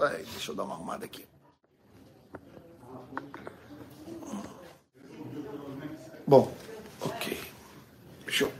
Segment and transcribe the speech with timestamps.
[0.00, 1.26] Ai, deixa eu dar uma arrumada aqui.
[6.26, 6.50] Bom,
[7.02, 7.36] ok.
[8.26, 8.50] Show.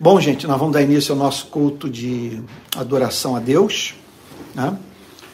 [0.00, 2.42] Bom, gente, nós vamos dar início ao nosso culto de
[2.74, 3.94] adoração a Deus.
[4.54, 4.78] Né?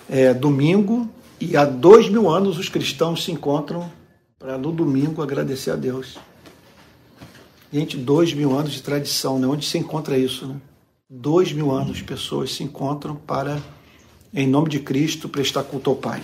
[0.08, 1.08] É domingo
[1.40, 3.92] e há dois mil anos os cristãos se encontram
[4.40, 6.18] para no domingo agradecer a Deus.
[7.72, 9.46] Gente, dois mil anos de tradição, né?
[9.46, 10.60] Onde se encontra isso, né?
[11.16, 13.62] Dois mil anos pessoas se encontram para,
[14.34, 16.20] em nome de Cristo, prestar culto ao Pai.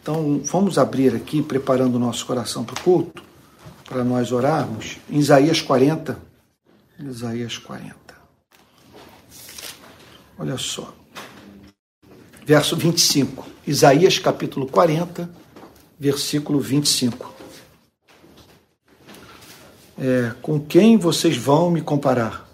[0.00, 3.22] Então, vamos abrir aqui, preparando o nosso coração para o culto,
[3.84, 6.18] para nós orarmos, em Isaías 40.
[6.98, 7.94] Isaías 40.
[10.38, 10.94] Olha só.
[12.46, 13.46] Verso 25.
[13.66, 15.30] Isaías capítulo 40,
[16.00, 17.34] versículo 25.
[19.98, 22.47] É, com quem vocês vão me comparar?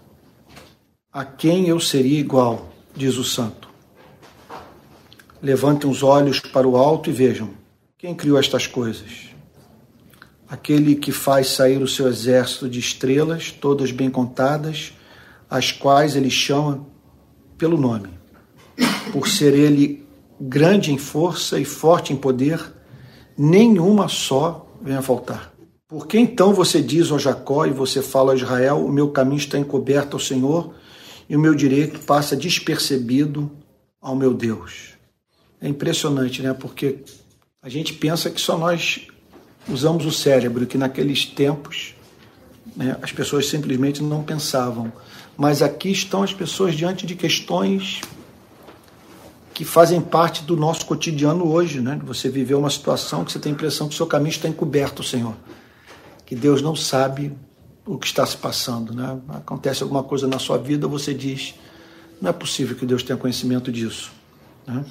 [1.15, 2.73] A quem eu seria igual?
[2.93, 3.69] Diz o santo.
[5.41, 7.51] Levantem os olhos para o alto e vejam:
[7.97, 9.29] quem criou estas coisas?
[10.49, 14.93] Aquele que faz sair o seu exército de estrelas, todas bem contadas,
[15.49, 16.85] as quais ele chama
[17.57, 18.09] pelo nome.
[19.13, 20.05] Por ser ele
[20.41, 22.61] grande em força e forte em poder,
[23.39, 25.55] nenhuma só vem a faltar.
[25.87, 29.39] Por que então você diz ao Jacó e você fala a Israel: o meu caminho
[29.39, 30.75] está encoberto ao Senhor
[31.29, 33.51] e o meu direito passa despercebido
[34.01, 34.95] ao meu Deus?
[35.61, 36.53] É impressionante, né?
[36.53, 36.99] Porque
[37.63, 39.07] a gente pensa que só nós
[39.69, 41.95] usamos o cérebro, que naqueles tempos
[42.77, 44.93] né, as pessoas simplesmente não pensavam.
[45.37, 48.01] Mas aqui estão as pessoas diante de questões
[49.53, 52.01] que fazem parte do nosso cotidiano hoje, né?
[52.05, 55.03] Você viveu uma situação que você tem a impressão que o seu caminho está encoberto,
[55.03, 55.35] Senhor.
[56.27, 57.33] Que Deus não sabe
[57.87, 59.19] o que está se passando, né?
[59.29, 61.55] Acontece alguma coisa na sua vida, você diz:
[62.21, 64.11] não é possível que Deus tenha conhecimento disso.
[64.67, 64.85] Né?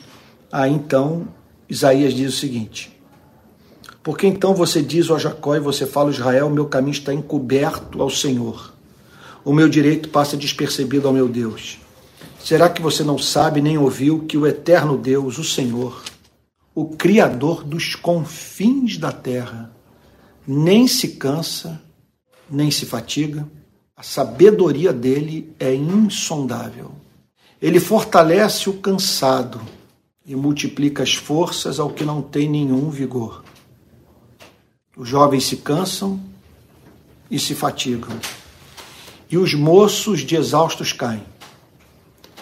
[0.52, 1.28] Aí então,
[1.68, 2.96] Isaías diz o seguinte:
[4.04, 8.10] Porque então você diz ao Jacó e você fala Israel: Meu caminho está encoberto ao
[8.10, 8.74] Senhor,
[9.44, 11.80] o meu direito passa despercebido ao meu Deus.
[12.40, 16.04] Será que você não sabe nem ouviu que o eterno Deus, o Senhor,
[16.76, 19.72] o Criador dos confins da terra,
[20.46, 21.82] nem se cansa,
[22.54, 23.48] nem se fatiga?
[23.96, 26.92] A sabedoria dele é insondável.
[27.62, 29.62] Ele fortalece o cansado
[30.26, 33.44] e multiplica as forças ao que não tem nenhum vigor.
[34.96, 36.20] Os jovens se cansam
[37.30, 38.16] e se fatigam,
[39.30, 41.24] e os moços de exaustos caem.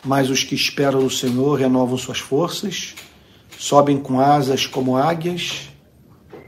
[0.04, 2.96] Mas os que esperam no Senhor renovam suas forças,
[3.58, 5.70] sobem com asas como águias,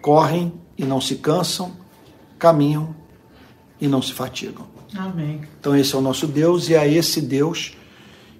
[0.01, 1.72] correm e não se cansam,
[2.38, 3.02] caminham
[3.83, 4.66] e não se fatigam.
[4.95, 5.41] Amém.
[5.59, 7.75] Então, esse é o nosso Deus e é esse Deus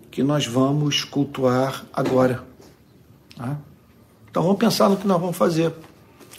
[0.10, 2.46] que nós vamos cultuar agora.
[3.36, 3.58] Tá?
[4.30, 5.74] Então vamos pensar no que nós vamos fazer.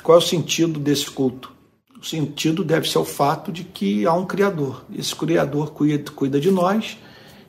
[0.03, 1.53] Qual é o sentido desse culto?
[2.01, 4.85] O sentido deve ser o fato de que há um Criador.
[4.97, 6.97] Esse Criador cuida, cuida de nós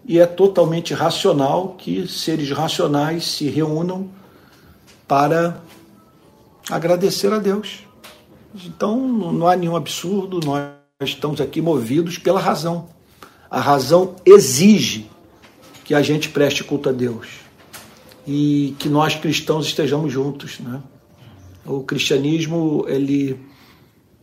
[0.05, 4.09] e é totalmente racional que seres racionais se reúnam
[5.07, 5.61] para
[6.69, 7.83] agradecer a Deus.
[8.66, 12.88] Então não há nenhum absurdo, nós estamos aqui movidos pela razão.
[13.51, 15.09] A razão exige
[15.83, 17.28] que a gente preste culto a Deus
[18.25, 20.81] e que nós cristãos estejamos juntos, né?
[21.66, 23.38] O cristianismo ele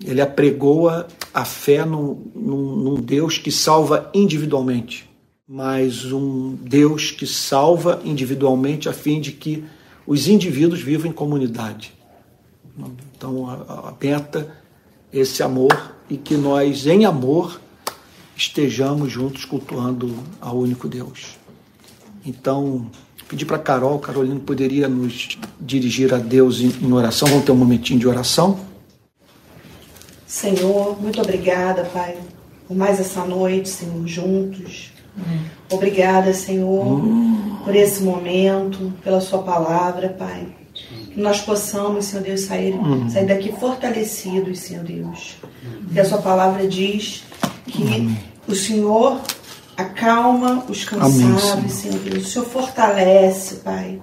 [0.02, 5.08] ele apregoa a fé num, num, num Deus que salva individualmente,
[5.46, 9.62] mas um Deus que salva individualmente a fim de que
[10.06, 11.92] os indivíduos vivam em comunidade.
[13.14, 14.62] Então, a, a meta
[15.12, 17.60] esse amor e que nós, em amor,
[18.36, 21.38] estejamos juntos cultuando ao único Deus.
[22.24, 22.90] Então,
[23.32, 27.26] Pedir para Carol, Carolina poderia nos dirigir a Deus em oração.
[27.28, 28.60] Vamos ter um momentinho de oração.
[30.26, 32.18] Senhor, muito obrigada, Pai,
[32.68, 34.92] por mais essa noite, Senhor, juntos.
[35.70, 37.56] Obrigada, Senhor, hum.
[37.64, 40.48] por esse momento, pela Sua palavra, Pai.
[41.12, 43.08] Que nós possamos, Senhor Deus, sair, hum.
[43.10, 45.36] sair daqui fortalecidos, Senhor Deus.
[45.84, 47.24] Porque a Sua palavra diz
[47.66, 48.16] que hum.
[48.48, 49.20] o Senhor
[49.76, 51.98] acalma os cansados, Amém, Senhor.
[51.98, 52.26] Deus.
[52.26, 54.00] O Senhor fortalece, Pai.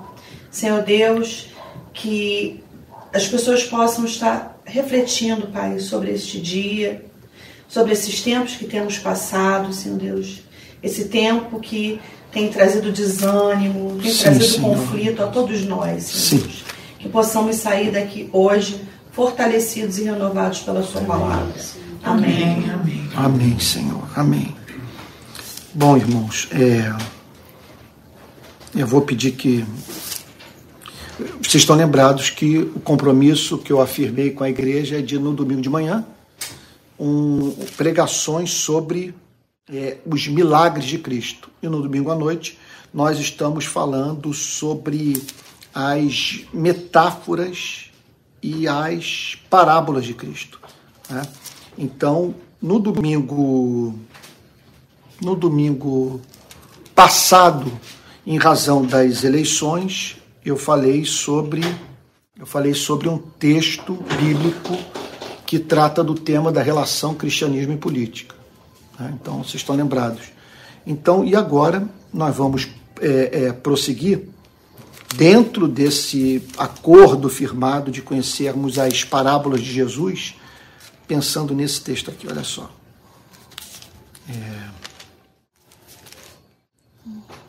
[0.52, 1.48] Senhor Deus,
[1.94, 2.64] que
[3.14, 7.06] as pessoas possam estar refletindo, Pai, sobre este dia,
[7.68, 10.42] sobre esses tempos que temos passado, Senhor Deus.
[10.82, 12.00] Esse tempo que
[12.32, 14.78] tem trazido desânimo, tem Sim, trazido Senhor.
[14.78, 16.69] conflito a todos nós, Senhor Deus.
[17.00, 21.54] Que possamos sair daqui hoje fortalecidos e renovados pela Sua palavra.
[22.04, 22.69] Amém.
[22.69, 24.07] Amém, Amém Senhor.
[24.16, 24.56] Amém.
[25.74, 26.94] Bom, irmãos, é,
[28.75, 29.66] eu vou pedir que
[31.42, 35.34] vocês estão lembrados que o compromisso que eu afirmei com a igreja é de, no
[35.34, 36.06] domingo de manhã,
[37.00, 39.13] um, pregações sobre
[39.72, 41.50] é, os milagres de Cristo.
[41.62, 42.57] E no domingo à noite,
[42.94, 45.22] nós estamos falando sobre
[45.74, 47.89] as metáforas
[48.42, 50.60] e as parábolas de Cristo.
[51.10, 51.21] Né?
[51.77, 53.98] Então, no domingo,
[55.21, 56.21] no domingo
[56.94, 57.71] passado,
[58.25, 61.62] em razão das eleições, eu falei sobre
[62.38, 64.77] eu falei sobre um texto bíblico
[65.45, 68.33] que trata do tema da relação cristianismo e política.
[68.98, 69.13] Né?
[69.19, 70.31] Então, vocês estão lembrados.
[70.88, 72.69] Então, e agora nós vamos
[73.01, 74.30] é, é, prosseguir
[75.16, 80.36] dentro desse acordo firmado de conhecermos as parábolas de Jesus,
[81.08, 82.70] pensando nesse texto aqui, olha só.
[84.30, 84.70] É...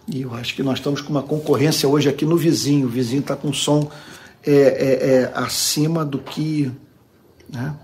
[0.09, 2.87] E eu acho que nós estamos com uma concorrência hoje aqui no vizinho.
[2.87, 3.89] O vizinho está com som
[4.45, 6.73] é, é, é, acima do que.
[7.49, 7.77] Né?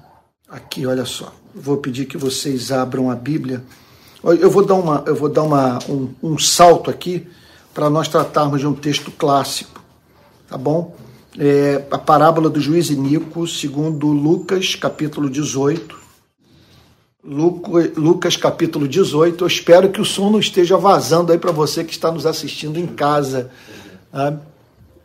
[0.49, 1.33] Aqui, olha só.
[1.55, 3.63] Vou pedir que vocês abram a Bíblia.
[4.25, 7.29] Eu vou dar, uma, eu vou dar uma, um, um salto aqui
[7.77, 9.85] para nós tratarmos de um texto clássico,
[10.49, 10.97] tá bom?
[11.39, 15.95] É, a parábola do juiz Inico, segundo Lucas, capítulo 18,
[17.23, 19.45] Lucas capítulo 18.
[19.45, 22.79] Eu espero que o som não esteja vazando aí para você que está nos assistindo
[22.79, 23.51] em casa.
[24.11, 24.39] Ah,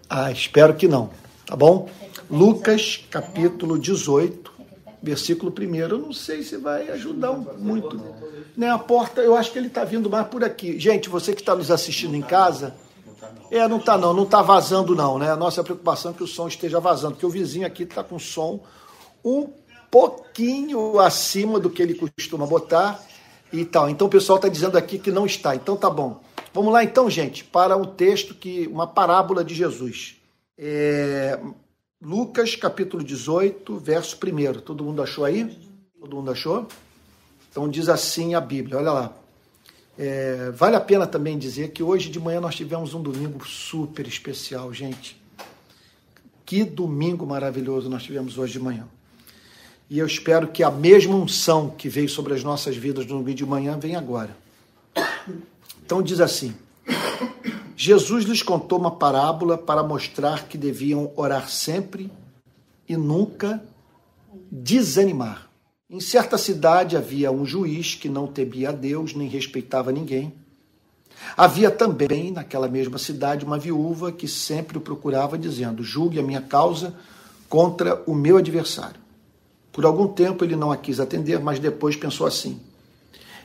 [0.09, 1.09] ah, espero que não,
[1.45, 1.89] tá bom?
[2.29, 4.40] Lucas capítulo 18,
[5.01, 5.75] versículo 1.
[5.75, 7.99] Eu não sei se vai ajudar muito.
[8.55, 10.79] Nem a porta, eu acho que ele está vindo mais por aqui.
[10.79, 12.75] Gente, você que está nos assistindo em casa.
[13.49, 15.29] É, não está não, não está vazando não, né?
[15.29, 18.17] A nossa preocupação é que o som esteja vazando, porque o vizinho aqui está com
[18.17, 18.61] som
[19.23, 19.49] um
[19.91, 23.03] pouquinho acima do que ele costuma botar
[23.51, 23.89] e tal.
[23.89, 25.55] Então o pessoal está dizendo aqui que não está.
[25.55, 26.21] Então tá bom.
[26.53, 30.15] Vamos lá então, gente, para um texto que uma parábola de Jesus.
[30.57, 31.39] É,
[32.01, 34.61] Lucas capítulo 18, verso 1.
[34.61, 35.55] Todo mundo achou aí?
[35.99, 36.67] Todo mundo achou?
[37.51, 39.13] Então diz assim a Bíblia, olha lá.
[39.99, 44.07] É, vale a pena também dizer que hoje de manhã nós tivemos um domingo super
[44.07, 45.21] especial, gente.
[46.43, 48.87] Que domingo maravilhoso nós tivemos hoje de manhã.
[49.87, 53.35] E eu espero que a mesma unção que veio sobre as nossas vidas no domingo
[53.35, 54.35] de manhã venha agora.
[55.85, 56.55] Então diz assim:
[57.83, 62.11] Jesus lhes contou uma parábola para mostrar que deviam orar sempre
[62.87, 63.59] e nunca
[64.51, 65.49] desanimar.
[65.89, 70.31] Em certa cidade havia um juiz que não temia a Deus nem respeitava ninguém.
[71.35, 76.39] Havia também naquela mesma cidade uma viúva que sempre o procurava, dizendo: Julgue a minha
[76.39, 76.93] causa
[77.49, 79.01] contra o meu adversário.
[79.71, 82.61] Por algum tempo ele não a quis atender, mas depois pensou assim: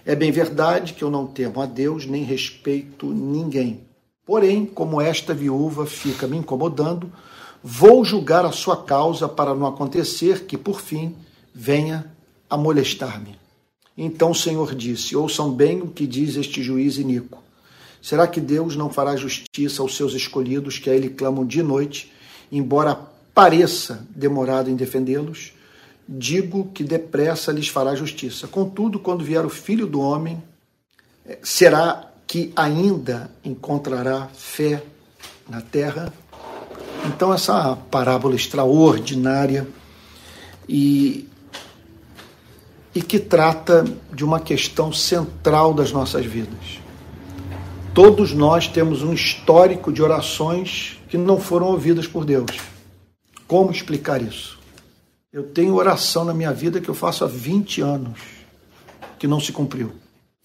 [0.04, 3.85] É bem verdade que eu não temo a Deus nem respeito ninguém.
[4.26, 7.11] Porém, como esta viúva fica me incomodando,
[7.62, 11.14] vou julgar a sua causa para não acontecer que, por fim,
[11.55, 12.12] venha
[12.50, 13.38] a molestar-me.
[13.96, 17.43] Então o Senhor disse: Ouçam bem o que diz este juiz iníquo.
[18.02, 22.12] Será que Deus não fará justiça aos seus escolhidos que a ele clamam de noite,
[22.52, 22.99] embora
[23.32, 25.56] pareça demorado em defendê-los?
[26.08, 28.46] digo que depressa lhes fará justiça.
[28.46, 30.43] Contudo, quando vier o filho do homem,
[31.25, 34.82] eh, será que ainda encontrará fé
[35.48, 36.12] na terra?
[37.06, 39.67] Então, essa parábola extraordinária
[40.69, 41.29] e,
[42.94, 46.81] e que trata de uma questão central das nossas vidas.
[47.94, 52.50] Todos nós temos um histórico de orações que não foram ouvidas por Deus.
[53.46, 54.58] Como explicar isso?
[55.32, 58.20] Eu tenho oração na minha vida que eu faço há 20 anos
[59.19, 59.93] que não se cumpriu.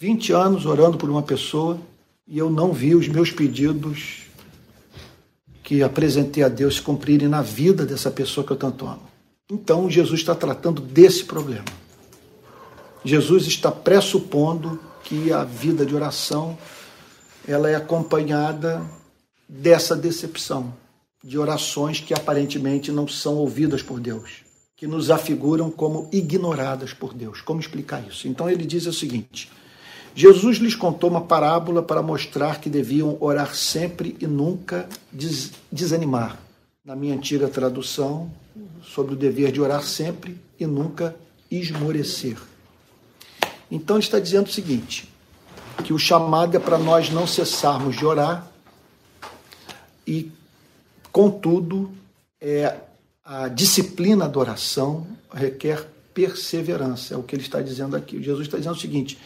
[0.01, 1.79] 20 anos orando por uma pessoa
[2.27, 4.23] e eu não vi os meus pedidos
[5.61, 9.03] que apresentei a Deus se cumprirem na vida dessa pessoa que eu tanto amo.
[9.51, 11.65] Então Jesus está tratando desse problema.
[13.05, 16.57] Jesus está pressupondo que a vida de oração
[17.47, 18.83] ela é acompanhada
[19.47, 20.73] dessa decepção
[21.23, 24.41] de orações que aparentemente não são ouvidas por Deus
[24.75, 27.39] que nos afiguram como ignoradas por Deus.
[27.39, 28.27] Como explicar isso?
[28.27, 29.47] Então ele diz o seguinte:
[30.13, 36.37] Jesus lhes contou uma parábola para mostrar que deviam orar sempre e nunca des desanimar.
[36.83, 38.31] Na minha antiga tradução,
[38.83, 41.15] sobre o dever de orar sempre e nunca
[41.49, 42.37] esmorecer.
[43.69, 45.07] Então está dizendo o seguinte:
[45.83, 48.51] que o chamado é para nós não cessarmos de orar
[50.05, 50.31] e,
[51.11, 51.91] contudo,
[52.39, 52.77] é
[53.23, 58.21] a disciplina da oração requer perseverança, é o que ele está dizendo aqui.
[58.21, 59.17] Jesus está dizendo o seguinte: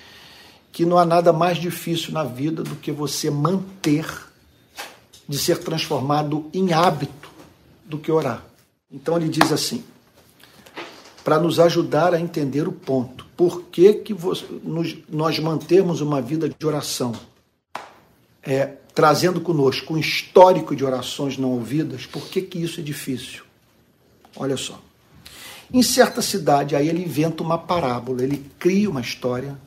[0.76, 4.06] que não há nada mais difícil na vida do que você manter
[5.26, 7.32] de ser transformado em hábito
[7.86, 8.44] do que orar.
[8.92, 9.86] Então ele diz assim:
[11.24, 14.14] para nos ajudar a entender o ponto, por que, que
[15.08, 17.14] nós mantemos uma vida de oração,
[18.44, 23.46] é, trazendo conosco um histórico de orações não ouvidas, por que, que isso é difícil?
[24.36, 24.78] Olha só.
[25.74, 29.58] Em certa cidade, aí ele inventa uma parábola, ele cria uma história.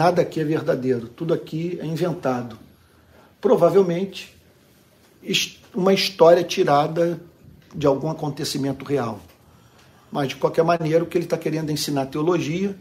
[0.00, 2.58] Nada aqui é verdadeiro, tudo aqui é inventado.
[3.38, 4.34] Provavelmente
[5.74, 7.20] uma história tirada
[7.74, 9.20] de algum acontecimento real.
[10.10, 12.74] Mas, de qualquer maneira, o que ele está querendo é ensinar teologia,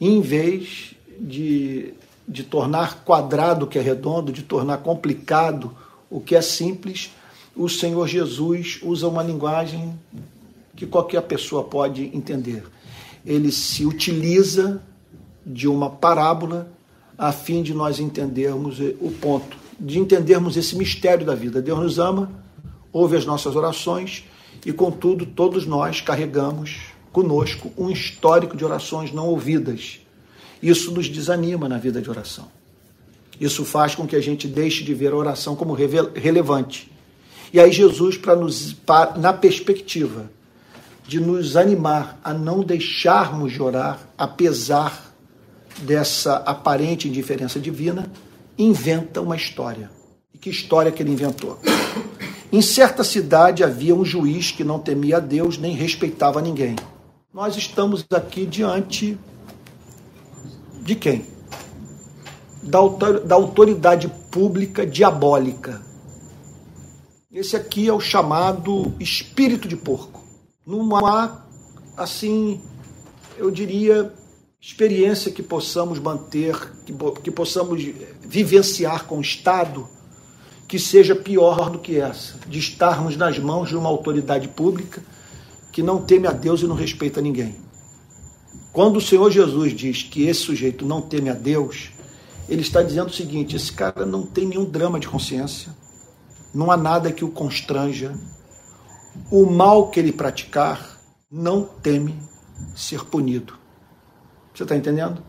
[0.00, 1.92] em vez de,
[2.26, 5.76] de tornar quadrado o que é redondo, de tornar complicado
[6.08, 7.10] o que é simples,
[7.54, 9.94] o Senhor Jesus usa uma linguagem
[10.74, 12.64] que qualquer pessoa pode entender.
[13.26, 14.80] Ele se utiliza
[15.46, 16.68] de uma parábola
[17.16, 21.62] a fim de nós entendermos o ponto, de entendermos esse mistério da vida.
[21.62, 22.30] Deus nos ama,
[22.92, 24.24] ouve as nossas orações
[24.64, 30.00] e, contudo, todos nós carregamos conosco um histórico de orações não ouvidas.
[30.62, 32.48] Isso nos desanima na vida de oração.
[33.40, 36.90] Isso faz com que a gente deixe de ver a oração como relevante.
[37.52, 38.76] E aí Jesus, para nos,
[39.16, 40.30] na perspectiva
[41.06, 45.05] de nos animar a não deixarmos de orar, apesar
[45.78, 48.10] dessa aparente indiferença divina,
[48.58, 49.90] inventa uma história.
[50.32, 51.58] E que história que ele inventou?
[52.52, 56.76] Em certa cidade havia um juiz que não temia a Deus nem respeitava ninguém.
[57.32, 59.18] Nós estamos aqui diante
[60.82, 61.26] de quem?
[62.62, 62.80] Da,
[63.24, 65.82] da autoridade pública diabólica.
[67.32, 70.26] Esse aqui é o chamado espírito de porco
[70.66, 71.44] numa,
[71.96, 72.60] assim,
[73.38, 74.12] eu diria,
[74.66, 76.92] experiência que possamos manter, que,
[77.22, 77.80] que possamos
[78.20, 79.86] vivenciar com o Estado,
[80.66, 85.00] que seja pior do que essa, de estarmos nas mãos de uma autoridade pública
[85.70, 87.54] que não teme a Deus e não respeita ninguém.
[88.72, 91.90] Quando o Senhor Jesus diz que esse sujeito não teme a Deus,
[92.48, 95.72] ele está dizendo o seguinte: esse cara não tem nenhum drama de consciência,
[96.52, 98.12] não há nada que o constranja,
[99.30, 100.98] o mal que ele praticar
[101.30, 102.16] não teme
[102.74, 103.65] ser punido.
[104.56, 105.22] Você está entendendo?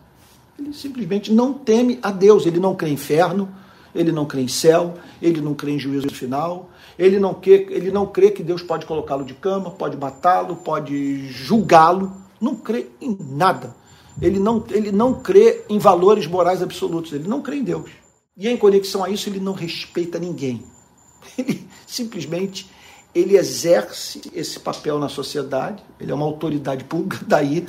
[0.58, 3.54] Ele simplesmente não teme a Deus, ele não crê em inferno,
[3.94, 7.92] ele não crê em céu, ele não crê em juízo final, ele não crê, ele
[7.92, 13.18] não crê que Deus pode colocá-lo de cama, pode matá-lo, pode julgá-lo, não crê em
[13.20, 13.76] nada.
[14.22, 17.92] Ele não, ele não crê em valores morais absolutos, ele não crê em Deus.
[18.36, 20.64] E em conexão a isso, ele não respeita ninguém.
[21.38, 22.70] Ele simplesmente
[23.14, 27.68] ele exerce esse papel na sociedade, ele é uma autoridade pública, daí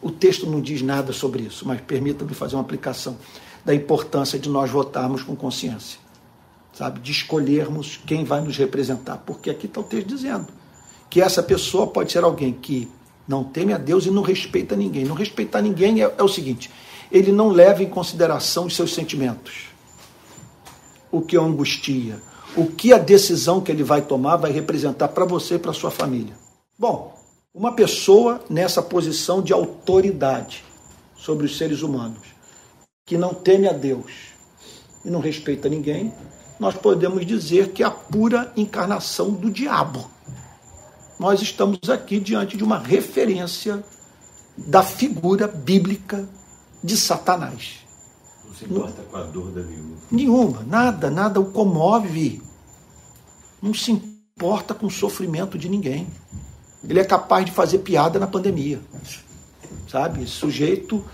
[0.00, 3.16] o texto não diz nada sobre isso, mas permita-me fazer uma aplicação
[3.64, 5.98] da importância de nós votarmos com consciência,
[6.72, 7.00] sabe?
[7.00, 10.46] De escolhermos quem vai nos representar, porque aqui está o texto dizendo
[11.10, 12.88] que essa pessoa pode ser alguém que
[13.26, 15.04] não teme a Deus e não respeita ninguém.
[15.04, 16.70] Não respeitar ninguém é, é o seguinte:
[17.10, 19.66] ele não leva em consideração os seus sentimentos,
[21.10, 22.22] o que o angustia,
[22.56, 25.90] o que a decisão que ele vai tomar vai representar para você e para sua
[25.90, 26.34] família.
[26.78, 27.17] Bom,
[27.54, 30.64] uma pessoa nessa posição de autoridade
[31.16, 32.28] sobre os seres humanos,
[33.06, 34.12] que não teme a Deus
[35.04, 36.12] e não respeita ninguém,
[36.60, 40.08] nós podemos dizer que é a pura encarnação do diabo.
[41.18, 43.82] Nós estamos aqui diante de uma referência
[44.56, 46.28] da figura bíblica
[46.82, 47.78] de Satanás.
[48.44, 49.96] Não se importa com a dor da viúva.
[50.10, 52.42] Nenhuma, nada, nada o comove
[53.60, 56.06] não se importa com o sofrimento de ninguém.
[56.86, 58.80] Ele é capaz de fazer piada na pandemia.
[59.88, 60.22] Sabe?
[60.22, 61.04] Esse sujeito,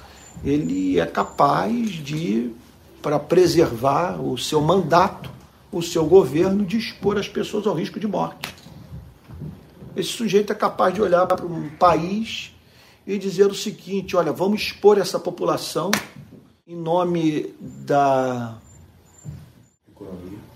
[0.45, 2.51] ele é capaz de,
[3.01, 5.31] para preservar o seu mandato,
[5.71, 8.55] o seu governo, de expor as pessoas ao risco de morte.
[9.97, 12.53] Esse sujeito é capaz de olhar para um país
[13.07, 15.91] e dizer o seguinte: olha, vamos expor essa população
[16.67, 18.57] em nome da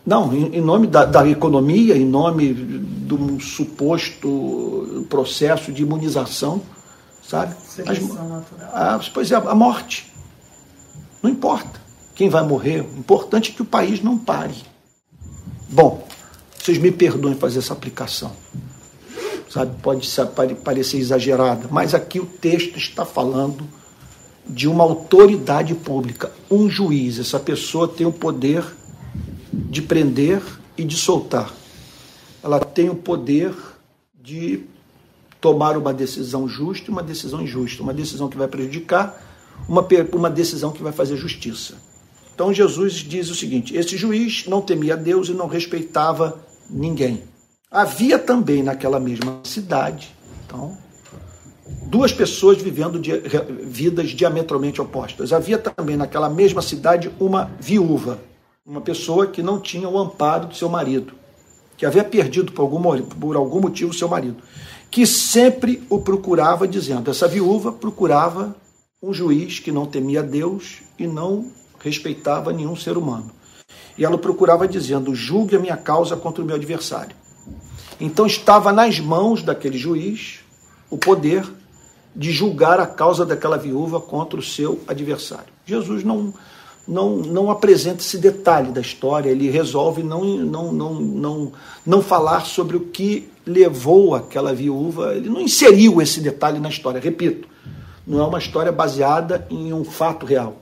[0.08, 6.62] não, em, em nome da, da, economia, em nome de um suposto processo de imunização,
[7.22, 7.54] sabe?
[7.86, 7.98] As,
[8.72, 10.10] a, pois é, a morte.
[11.22, 11.78] Não importa
[12.14, 14.54] quem vai morrer, o importante é que o país não pare.
[15.68, 16.02] Bom,
[16.58, 18.32] vocês me perdoem fazer essa aplicação.
[19.50, 23.66] Sabe, pode parecer exagerada, mas aqui o texto está falando
[24.46, 27.18] de uma autoridade pública, um juiz.
[27.18, 28.64] Essa pessoa tem o poder
[29.78, 30.42] de prender
[30.76, 31.54] e de soltar.
[32.42, 33.54] Ela tem o poder
[34.20, 34.64] de
[35.40, 39.22] tomar uma decisão justa e uma decisão injusta, uma decisão que vai prejudicar,
[39.68, 41.76] uma, uma decisão que vai fazer justiça.
[42.34, 47.22] Então Jesus diz o seguinte: esse juiz não temia Deus e não respeitava ninguém.
[47.70, 50.12] Havia também naquela mesma cidade,
[50.44, 50.76] então,
[51.86, 53.12] duas pessoas vivendo de,
[53.64, 55.32] vidas diametralmente opostas.
[55.32, 58.18] Havia também naquela mesma cidade uma viúva,
[58.68, 61.14] uma pessoa que não tinha o amparo do seu marido,
[61.78, 64.42] que havia perdido por algum, por algum motivo seu marido,
[64.90, 68.54] que sempre o procurava, dizendo: essa viúva procurava
[69.02, 73.30] um juiz que não temia Deus e não respeitava nenhum ser humano.
[73.96, 77.16] E ela procurava dizendo: julgue a minha causa contra o meu adversário.
[77.98, 80.40] Então estava nas mãos daquele juiz
[80.90, 81.42] o poder
[82.14, 85.52] de julgar a causa daquela viúva contra o seu adversário.
[85.64, 86.34] Jesus não,
[86.88, 91.52] não, não apresenta esse detalhe da história, ele resolve não, não, não, não,
[91.84, 97.00] não falar sobre o que levou aquela viúva, ele não inseriu esse detalhe na história,
[97.00, 97.46] repito,
[98.06, 100.56] não é uma história baseada em um fato real.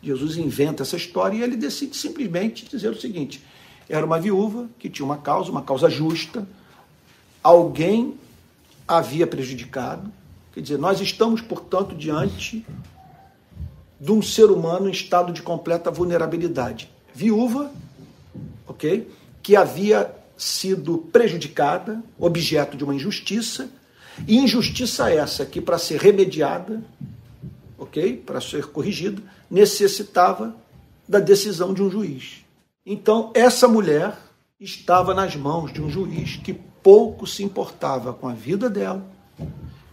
[0.00, 3.42] Jesus inventa essa história e ele decide simplesmente dizer o seguinte:
[3.88, 6.46] era uma viúva que tinha uma causa, uma causa justa,
[7.42, 8.14] alguém
[8.86, 10.10] havia prejudicado.
[10.52, 12.64] Quer dizer, nós estamos, portanto, diante
[14.02, 16.90] de um ser humano em estado de completa vulnerabilidade.
[17.14, 17.70] Viúva,
[18.66, 19.08] ok?
[19.40, 23.70] Que havia sido prejudicada, objeto de uma injustiça,
[24.26, 26.82] e injustiça essa que, para ser remediada,
[27.78, 28.16] ok?
[28.16, 30.52] Para ser corrigida, necessitava
[31.08, 32.44] da decisão de um juiz.
[32.84, 34.18] Então, essa mulher
[34.58, 39.06] estava nas mãos de um juiz que pouco se importava com a vida dela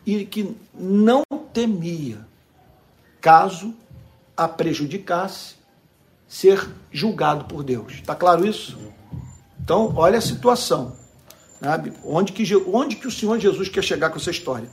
[0.03, 1.23] e que não
[1.53, 2.25] temia,
[3.21, 3.75] caso
[4.39, 5.55] a prejudicasse,
[6.25, 7.95] ser julgado por Deus.
[7.95, 8.77] Está claro isso?
[9.61, 10.95] Então, olha a situação.
[11.59, 11.91] Sabe?
[12.05, 14.69] Onde, que, onde que o Senhor Jesus quer chegar com essa história?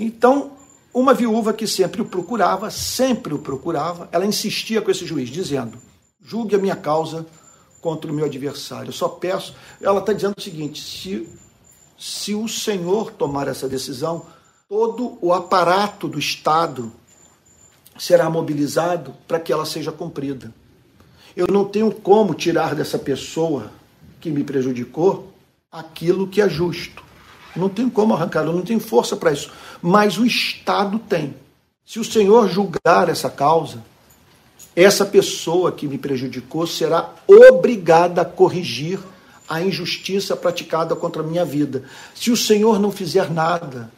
[0.00, 0.52] Então,
[0.92, 5.76] uma viúva que sempre o procurava, sempre o procurava, ela insistia com esse juiz, dizendo:
[6.22, 7.26] julgue a minha causa
[7.82, 8.88] contra o meu adversário.
[8.88, 9.54] Eu só peço.
[9.82, 11.28] Ela está dizendo o seguinte: se,
[11.98, 14.24] se o Senhor tomar essa decisão,
[14.66, 16.90] todo o aparato do Estado
[17.98, 20.52] será mobilizado para que ela seja cumprida.
[21.36, 23.70] Eu não tenho como tirar dessa pessoa
[24.20, 25.32] que me prejudicou
[25.70, 27.02] aquilo que é justo.
[27.56, 29.50] Não tenho como arrancar, eu não tenho força para isso.
[29.82, 31.34] Mas o Estado tem.
[31.84, 33.82] Se o Senhor julgar essa causa,
[34.74, 38.98] essa pessoa que me prejudicou será obrigada a corrigir
[39.48, 41.84] a injustiça praticada contra a minha vida.
[42.14, 43.90] Se o Senhor não fizer nada,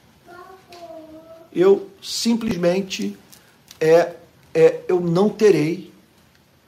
[1.53, 3.17] eu simplesmente
[3.81, 4.15] é,
[4.55, 5.93] é eu não terei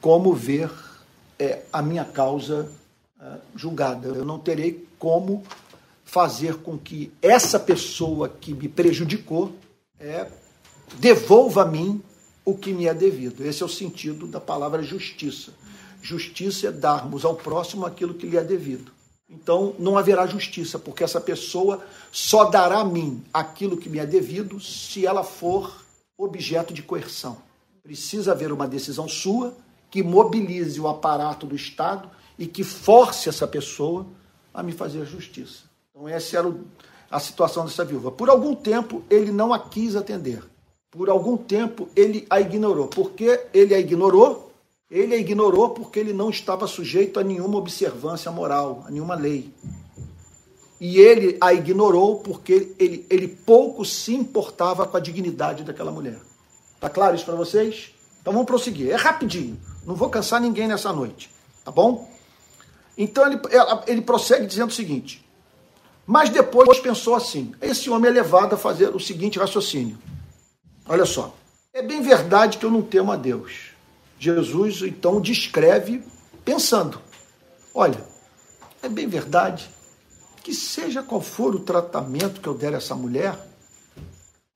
[0.00, 0.70] como ver
[1.38, 2.70] é, a minha causa
[3.20, 4.08] é, julgada.
[4.08, 5.44] Eu não terei como
[6.04, 9.52] fazer com que essa pessoa que me prejudicou
[10.00, 10.30] é,
[10.98, 12.02] devolva a mim
[12.44, 13.44] o que me é devido.
[13.44, 15.52] Esse é o sentido da palavra justiça.
[16.00, 18.90] Justiça é darmos ao próximo aquilo que lhe é devido.
[19.28, 24.06] Então não haverá justiça, porque essa pessoa só dará a mim aquilo que me é
[24.06, 25.84] devido se ela for
[26.18, 27.38] objeto de coerção.
[27.82, 29.56] Precisa haver uma decisão sua
[29.88, 34.04] que mobilize o aparato do Estado e que force essa pessoa
[34.52, 35.62] a me fazer justiça.
[35.90, 36.54] Então, essa era
[37.10, 38.10] a situação dessa viúva.
[38.10, 40.42] Por algum tempo, ele não a quis atender.
[40.90, 42.88] Por algum tempo, ele a ignorou.
[42.88, 44.52] Por que ele a ignorou?
[44.90, 49.52] Ele a ignorou porque ele não estava sujeito a nenhuma observância moral, a nenhuma lei.
[50.80, 56.18] E ele a ignorou porque ele, ele pouco se importava com a dignidade daquela mulher.
[56.80, 57.92] Tá claro isso para vocês?
[58.20, 58.90] Então vamos prosseguir.
[58.90, 59.58] É rapidinho.
[59.84, 61.30] Não vou cansar ninguém nessa noite.
[61.64, 62.08] Tá bom?
[62.96, 63.40] Então ele,
[63.86, 65.24] ele prossegue dizendo o seguinte:
[66.06, 69.98] Mas depois pensou assim: esse homem é levado a fazer o seguinte raciocínio.
[70.86, 71.34] Olha só.
[71.72, 73.70] É bem verdade que eu não temo a Deus.
[74.18, 76.04] Jesus então descreve
[76.44, 77.00] pensando:
[77.74, 78.00] olha,
[78.80, 79.68] é bem verdade
[80.42, 83.38] que seja qual for o tratamento que eu der a essa mulher,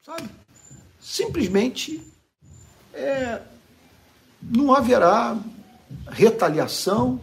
[0.05, 0.29] sabe?
[1.01, 2.03] Simplesmente
[2.93, 3.41] é,
[4.41, 5.39] não haverá
[6.09, 7.21] retaliação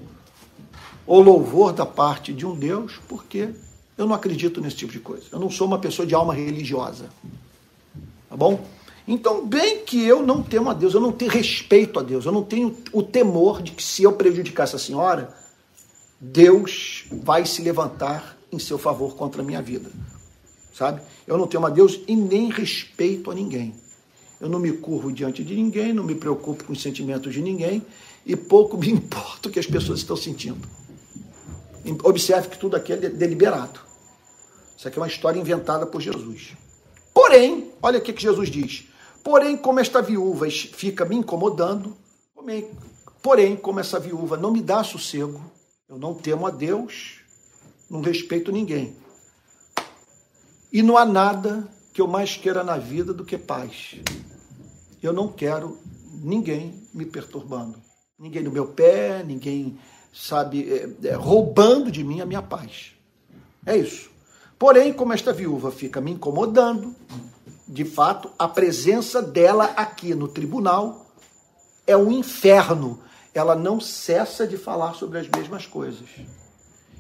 [1.06, 3.50] ou louvor da parte de um Deus, porque
[3.98, 5.26] eu não acredito nesse tipo de coisa.
[5.32, 7.10] Eu não sou uma pessoa de alma religiosa.
[8.30, 8.63] Tá bom?
[9.08, 12.32] Então, bem que eu não temo a Deus, eu não tenho respeito a Deus, eu
[12.32, 15.36] não tenho o temor de que se eu prejudicar essa senhora,
[16.22, 19.90] Deus vai se levantar em seu favor contra a minha vida.
[20.74, 21.02] Sabe?
[21.28, 23.76] Eu não temo a Deus e nem respeito a ninguém.
[24.40, 27.86] Eu não me curvo diante de ninguém, não me preocupo com os sentimentos de ninguém
[28.26, 30.68] e pouco me importa o que as pessoas estão sentindo.
[32.04, 33.80] Observe que tudo aqui é deliberado.
[34.78, 36.54] Isso aqui é uma história inventada por Jesus.
[37.14, 38.86] Porém, olha o que Jesus diz.
[39.24, 41.98] Porém, como esta viúva fica me incomodando,
[43.22, 45.40] Porém, como essa viúva não me dá sossego,
[45.88, 47.19] eu não temo a Deus,
[47.89, 48.95] não respeito ninguém.
[50.71, 53.95] E não há nada que eu mais queira na vida do que paz.
[55.02, 55.78] Eu não quero
[56.21, 57.80] ninguém me perturbando,
[58.17, 59.80] ninguém no meu pé, ninguém,
[60.13, 62.91] sabe, é, é, roubando de mim a minha paz.
[63.65, 64.10] É isso.
[64.58, 66.93] Porém, como esta viúva fica me incomodando,
[67.67, 71.06] de fato, a presença dela aqui no tribunal
[71.88, 72.99] é um inferno.
[73.34, 76.08] Ela não cessa de falar sobre as mesmas coisas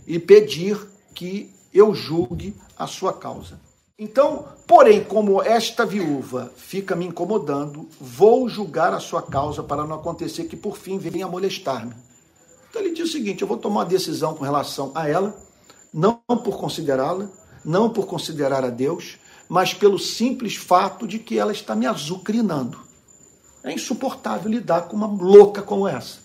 [0.09, 0.75] e pedir
[1.13, 3.59] que eu julgue a sua causa.
[3.97, 9.97] Então, porém, como esta viúva fica me incomodando, vou julgar a sua causa para não
[9.97, 11.93] acontecer que por fim venha molestar-me.
[12.69, 15.35] Então ele diz o seguinte: eu vou tomar uma decisão com relação a ela,
[15.93, 17.29] não por considerá-la,
[17.63, 19.17] não por considerar a Deus,
[19.47, 22.79] mas pelo simples fato de que ela está me azucrinando.
[23.63, 26.19] É insuportável lidar com uma louca como essa,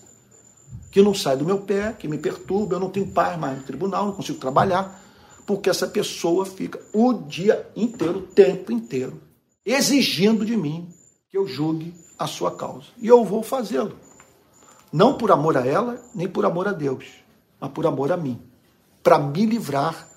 [0.95, 3.63] que não sai do meu pé, que me perturba, eu não tenho paz mais no
[3.65, 5.03] tribunal, não consigo trabalhar
[5.45, 9.21] porque essa pessoa fica o dia inteiro, o tempo inteiro,
[9.65, 10.87] exigindo de mim
[11.29, 12.87] que eu julgue a sua causa.
[12.97, 13.99] E eu vou fazê-lo.
[14.89, 17.03] Não por amor a ela, nem por amor a Deus,
[17.59, 18.39] mas por amor a mim,
[19.03, 20.07] para me livrar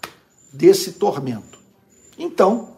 [0.52, 1.58] desse tormento.
[2.16, 2.76] Então,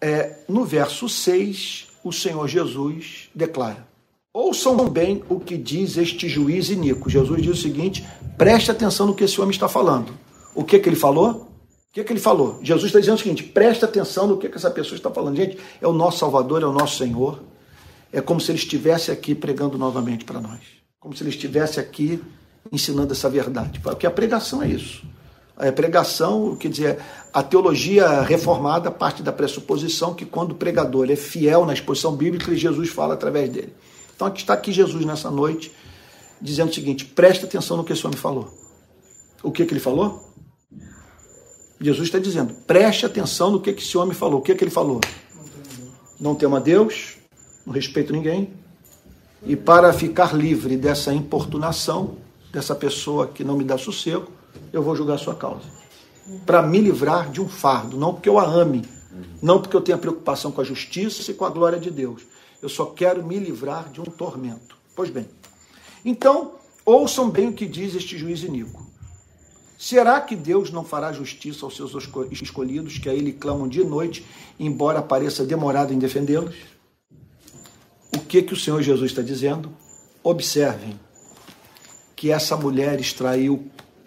[0.00, 3.91] é, no verso 6, o Senhor Jesus declara:
[4.34, 7.10] Ouçam bem o que diz este juiz iníquo.
[7.10, 8.02] Jesus diz o seguinte:
[8.38, 10.14] preste atenção no que esse homem está falando.
[10.54, 11.32] O que, que ele falou?
[11.32, 12.58] O que, que ele falou?
[12.62, 15.36] Jesus está dizendo o seguinte: presta atenção no que, que essa pessoa está falando.
[15.36, 17.42] Gente, é o nosso Salvador, é o nosso Senhor.
[18.10, 20.60] É como se ele estivesse aqui pregando novamente para nós.
[20.98, 22.18] Como se ele estivesse aqui
[22.70, 23.80] ensinando essa verdade.
[23.80, 25.02] Porque a pregação é isso.
[25.54, 26.98] A pregação, quer dizer,
[27.32, 32.56] a teologia reformada parte da pressuposição que quando o pregador é fiel na exposição bíblica,
[32.56, 33.74] Jesus fala através dele.
[34.22, 35.72] Então aqui está aqui Jesus nessa noite
[36.40, 38.56] dizendo o seguinte: presta atenção no que esse homem falou.
[39.42, 40.32] O que, que ele falou?
[41.80, 44.38] Jesus está dizendo, preste atenção no que, que esse homem falou.
[44.38, 45.00] O que, que ele falou?
[46.20, 47.16] Não tema Deus,
[47.66, 48.52] não respeito ninguém.
[49.44, 52.18] E para ficar livre dessa importunação,
[52.52, 54.30] dessa pessoa que não me dá sossego,
[54.72, 55.66] eu vou julgar a sua causa.
[56.46, 58.84] Para me livrar de um fardo, não porque eu a ame,
[59.42, 62.22] não porque eu tenha preocupação com a justiça e com a glória de Deus.
[62.62, 64.76] Eu só quero me livrar de um tormento.
[64.94, 65.28] Pois bem,
[66.04, 66.52] então,
[66.86, 68.86] ouçam bem o que diz este juiz iníquo.
[69.76, 71.92] Será que Deus não fará justiça aos seus
[72.40, 74.24] escolhidos, que a Ele clamam dia e noite,
[74.58, 76.54] embora pareça demorado em defendê-los?
[78.14, 79.72] O que, que o Senhor Jesus está dizendo?
[80.22, 80.98] Observem
[82.14, 83.66] que essa mulher extraiu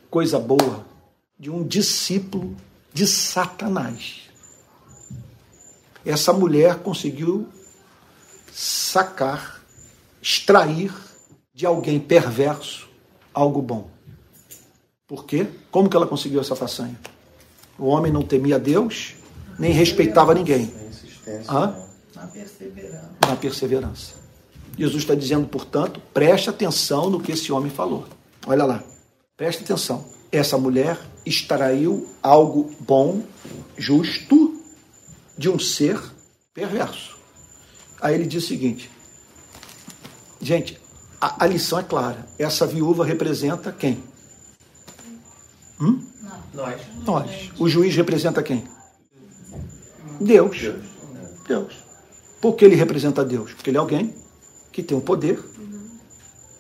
[0.09, 0.85] coisa boa
[1.37, 2.55] de um discípulo
[2.93, 4.29] de Satanás.
[6.05, 7.49] Essa mulher conseguiu
[8.55, 9.61] sacar,
[10.21, 10.93] extrair
[11.53, 12.87] de alguém perverso
[13.33, 13.89] algo bom.
[15.05, 15.45] Por quê?
[15.69, 16.97] Como que ela conseguiu essa façanha?
[17.77, 19.15] O homem não temia Deus,
[19.59, 20.73] nem respeitava ninguém.
[21.49, 21.75] Hã?
[22.15, 23.11] Na perseverança.
[23.27, 24.13] Na perseverança.
[24.77, 28.05] Jesus está dizendo, portanto, preste atenção no que esse homem falou.
[28.47, 28.83] Olha lá,
[29.35, 30.05] preste atenção.
[30.31, 33.21] Essa mulher extraiu algo bom,
[33.77, 34.61] justo,
[35.37, 36.01] de um ser
[36.53, 37.14] perverso.
[38.01, 38.89] Aí ele diz o seguinte:
[40.41, 40.79] gente,
[41.19, 42.27] a, a lição é clara.
[42.38, 44.03] Essa viúva representa quem?
[45.79, 46.01] Hum?
[46.53, 46.81] Nós.
[47.05, 47.51] Nós.
[47.60, 48.63] O juiz representa quem?
[50.19, 50.58] Deus.
[51.47, 51.73] Deus.
[52.41, 53.53] Por que ele representa Deus?
[53.53, 54.15] Porque ele é alguém
[54.71, 55.43] que tem o poder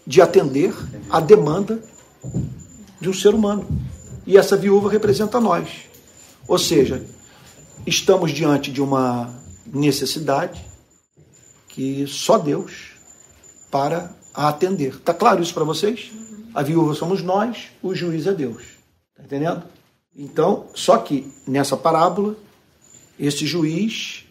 [0.05, 0.73] de atender
[1.09, 1.81] a demanda
[2.99, 3.67] de um ser humano.
[4.25, 5.69] E essa viúva representa nós.
[6.47, 7.05] Ou seja,
[7.85, 9.33] estamos diante de uma
[9.65, 10.65] necessidade
[11.75, 12.93] que só Deus
[13.69, 14.93] para a atender.
[14.93, 16.09] Está claro isso para vocês?
[16.53, 18.63] A viúva somos nós, o juiz é Deus.
[19.13, 19.63] Tá entendendo?
[20.15, 22.37] Então, só que nessa parábola,
[23.19, 24.23] esse juiz,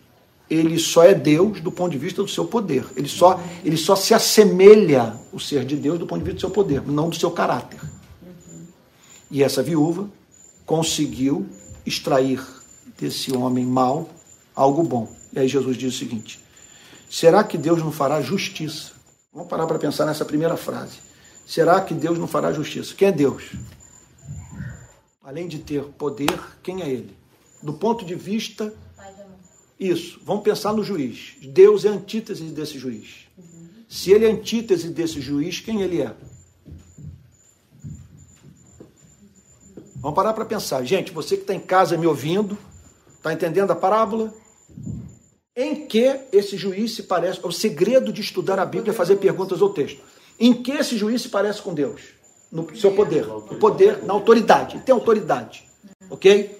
[0.48, 2.86] ele só é Deus do ponto de vista do seu poder.
[2.96, 6.40] Ele só, ele só se assemelha o ser de Deus do ponto de vista do
[6.40, 7.78] seu poder, não do seu caráter.
[9.30, 10.08] E essa viúva
[10.64, 11.46] conseguiu
[11.84, 12.42] extrair
[12.98, 14.08] desse homem mau
[14.56, 15.14] algo bom.
[15.30, 16.43] E aí Jesus diz o seguinte:
[17.14, 18.92] será que Deus não fará justiça?
[19.32, 20.98] Vamos parar para pensar nessa primeira frase.
[21.46, 22.94] Será que Deus não fará justiça?
[22.94, 23.52] Quem é Deus?
[25.24, 27.16] além de ter poder, quem é ele?
[27.62, 28.72] Do ponto de vista.
[29.80, 31.34] Isso, vamos pensar no juiz.
[31.42, 33.26] Deus é antítese desse juiz.
[33.88, 36.14] Se ele é antítese desse juiz, quem ele é?
[39.96, 40.84] Vamos parar para pensar.
[40.84, 42.56] Gente, você que está em casa me ouvindo,
[43.16, 44.32] está entendendo a parábola?
[45.56, 47.38] Em que esse juiz se parece?
[47.42, 50.00] O segredo de estudar a Bíblia é fazer perguntas ao texto.
[50.38, 52.02] Em que esse juiz se parece com Deus?
[52.50, 53.24] No seu poder.
[53.26, 54.80] No poder, na autoridade.
[54.80, 55.64] Tem autoridade.
[56.10, 56.58] Ok?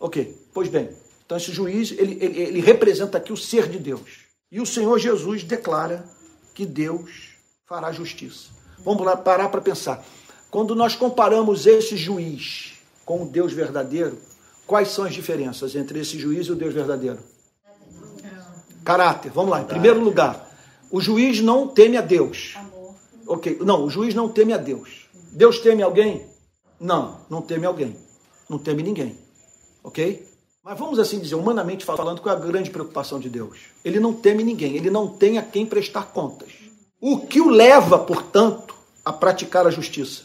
[0.00, 0.36] Ok.
[0.52, 0.90] Pois bem.
[1.24, 4.26] Então esse juiz, ele, ele, ele representa aqui o ser de Deus.
[4.50, 6.04] E o Senhor Jesus declara
[6.54, 7.34] que Deus
[7.66, 8.48] fará justiça.
[8.78, 10.04] Vamos lá parar para pensar.
[10.50, 12.72] Quando nós comparamos esse juiz
[13.04, 14.18] com o Deus verdadeiro,
[14.66, 17.18] quais são as diferenças entre esse juiz e o Deus verdadeiro?
[18.88, 19.30] Caráter.
[19.30, 19.60] Vamos lá.
[19.60, 20.50] Em primeiro lugar,
[20.90, 22.56] o juiz não teme a Deus.
[23.26, 23.58] Ok.
[23.60, 25.10] Não, o juiz não teme a Deus.
[25.30, 26.24] Deus teme alguém?
[26.80, 27.94] Não, não teme alguém.
[28.48, 29.14] Não teme ninguém.
[29.84, 30.26] Ok?
[30.64, 33.58] Mas vamos assim dizer, humanamente falando, qual é a grande preocupação de Deus?
[33.84, 36.48] Ele não teme ninguém, ele não tem a quem prestar contas.
[36.98, 38.74] O que o leva, portanto,
[39.04, 40.22] a praticar a justiça?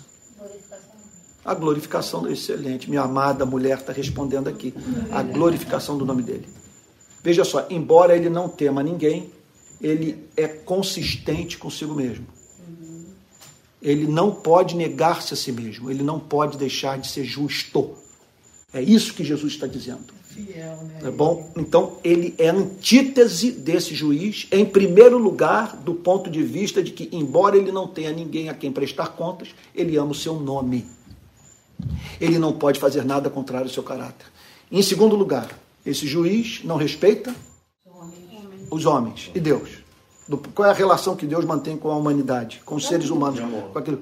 [1.43, 2.89] A glorificação, excelente.
[2.89, 4.73] Minha amada mulher está respondendo aqui.
[5.11, 6.62] A glorificação do nome dele.
[7.23, 9.31] Veja só, embora ele não tema ninguém,
[9.81, 12.27] ele é consistente consigo mesmo.
[13.81, 17.91] Ele não pode negar-se a si mesmo, ele não pode deixar de ser justo.
[18.73, 20.13] É isso que Jesus está dizendo.
[20.33, 20.99] Fiel, né?
[21.03, 21.51] É bom?
[21.55, 27.07] Então, ele é antítese desse juiz, em primeiro lugar, do ponto de vista de que,
[27.11, 30.85] embora ele não tenha ninguém a quem prestar contas, ele ama o seu nome.
[32.19, 34.25] Ele não pode fazer nada contrário ao seu caráter.
[34.71, 37.33] Em segundo lugar, esse juiz não respeita
[38.71, 39.69] os homens e Deus.
[40.55, 43.41] Qual é a relação que Deus mantém com a humanidade, com os seres humanos,
[43.71, 44.01] com aquilo?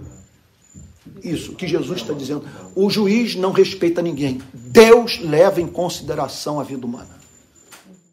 [1.23, 2.45] Isso que Jesus está dizendo.
[2.75, 4.41] O juiz não respeita ninguém.
[4.53, 7.19] Deus leva em consideração a vida humana.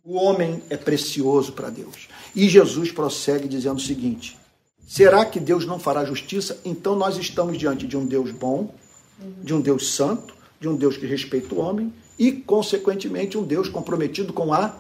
[0.03, 2.09] O homem é precioso para Deus.
[2.35, 4.39] E Jesus prossegue dizendo o seguinte:
[4.87, 6.59] será que Deus não fará justiça?
[6.65, 8.75] Então nós estamos diante de um Deus bom,
[9.43, 13.69] de um Deus santo, de um Deus que respeita o homem e, consequentemente, um Deus
[13.69, 14.77] comprometido com a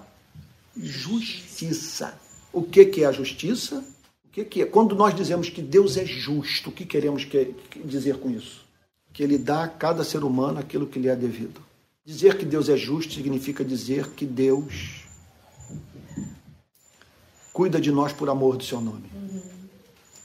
[0.76, 2.18] justiça.
[2.52, 3.84] O que, que é a justiça?
[4.26, 4.66] O que, que é?
[4.66, 8.66] Quando nós dizemos que Deus é justo, o que queremos que, dizer com isso?
[9.12, 11.60] Que Ele dá a cada ser humano aquilo que lhe é devido.
[12.04, 15.04] Dizer que Deus é justo significa dizer que Deus
[17.52, 19.10] cuida de nós por amor do seu nome.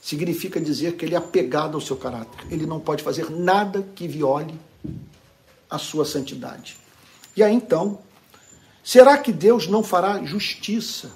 [0.02, 2.45] Significa dizer que Ele é apegado ao seu caráter.
[2.52, 4.54] Ele não pode fazer nada que viole
[5.69, 6.82] a sua santidade.
[7.35, 7.99] E aí então,
[8.83, 11.11] será que Deus não fará justiça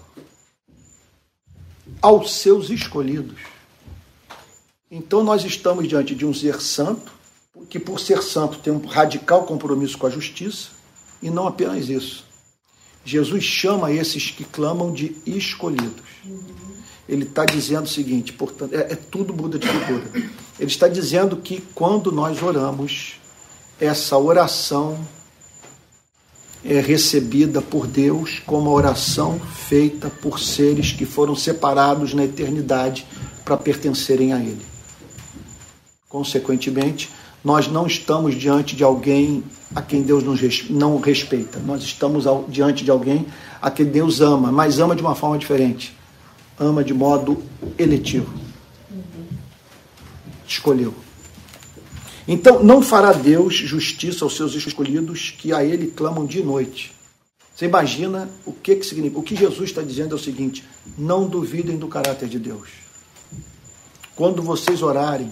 [2.02, 3.40] aos seus escolhidos?
[4.90, 7.12] Então nós estamos diante de um ser santo,
[7.70, 10.70] que por ser santo tem um radical compromisso com a justiça,
[11.22, 12.26] e não apenas isso.
[13.04, 16.04] Jesus chama esses que clamam de escolhidos.
[17.08, 20.12] Ele está dizendo o seguinte, portanto, é, é tudo muda de figura.
[20.60, 23.16] Ele está dizendo que quando nós oramos,
[23.80, 25.08] essa oração
[26.64, 33.06] é recebida por Deus como a oração feita por seres que foram separados na eternidade
[33.46, 34.66] para pertencerem a Ele.
[36.10, 37.10] Consequentemente,
[37.44, 39.44] nós não estamos diante de alguém
[39.76, 40.24] a quem Deus
[40.70, 41.60] não respeita.
[41.60, 43.26] Nós estamos diante de alguém
[43.62, 45.96] a quem Deus ama, mas ama de uma forma diferente.
[46.60, 47.44] Ama de modo
[47.78, 48.34] eletivo.
[50.48, 50.94] Escolheu.
[52.28, 56.94] Então, não fará Deus justiça aos seus escolhidos que a Ele clamam de noite.
[57.56, 59.20] Você imagina o que, que significa?
[59.20, 60.64] O que Jesus está dizendo é o seguinte:
[60.98, 62.70] não duvidem do caráter de Deus.
[64.16, 65.32] Quando vocês orarem,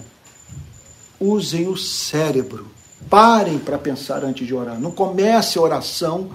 [1.20, 2.66] usem o cérebro.
[3.10, 4.80] Parem para pensar antes de orar.
[4.80, 6.30] Não comece a oração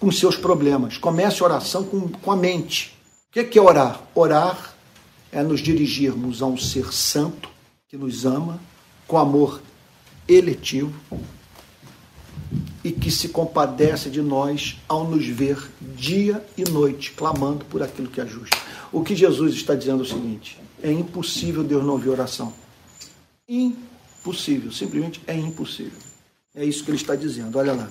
[0.00, 0.98] com seus problemas.
[0.98, 2.98] Comece a oração com, com a mente.
[3.30, 4.00] O que é orar?
[4.14, 4.74] Orar
[5.30, 7.48] é nos dirigirmos a um ser santo
[7.88, 8.60] que nos ama,
[9.06, 9.62] com amor
[10.28, 10.92] eletivo
[12.84, 18.08] e que se compadece de nós ao nos ver dia e noite clamando por aquilo
[18.08, 18.56] que é justo.
[18.92, 22.52] O que Jesus está dizendo é o seguinte: é impossível Deus não ouvir oração.
[23.48, 25.98] Impossível, simplesmente é impossível.
[26.54, 27.90] É isso que ele está dizendo, olha lá.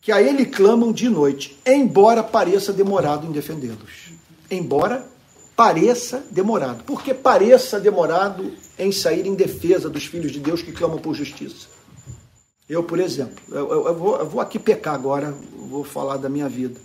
[0.00, 4.12] Que a ele clamam de noite, embora pareça demorado em defendê-los.
[4.50, 5.06] Embora
[5.60, 6.84] pareça demorado.
[6.84, 11.66] Porque pareça demorado em sair em defesa dos filhos de Deus que clamam por justiça.
[12.66, 15.36] Eu, por exemplo, eu, eu, eu, vou, eu vou aqui pecar agora,
[15.68, 16.80] vou falar da minha vida.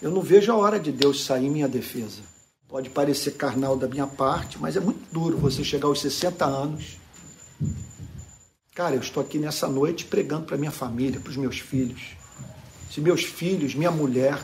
[0.00, 2.20] Eu não vejo a hora de Deus sair em minha defesa.
[2.68, 6.98] Pode parecer carnal da minha parte, mas é muito duro você chegar aos 60 anos.
[8.72, 12.16] Cara, eu estou aqui nessa noite pregando para minha família, para os meus filhos.
[12.88, 14.38] Se meus filhos, minha mulher,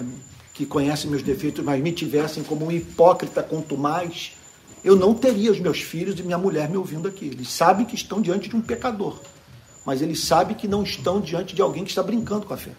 [0.52, 4.32] que conhecem meus defeitos, mas me tivessem como um hipócrita mais,
[4.84, 7.26] eu não teria os meus filhos e minha mulher me ouvindo aqui.
[7.26, 9.18] Eles sabem que estão diante de um pecador
[9.84, 12.72] mas ele sabe que não estão diante de alguém que está brincando com a fé.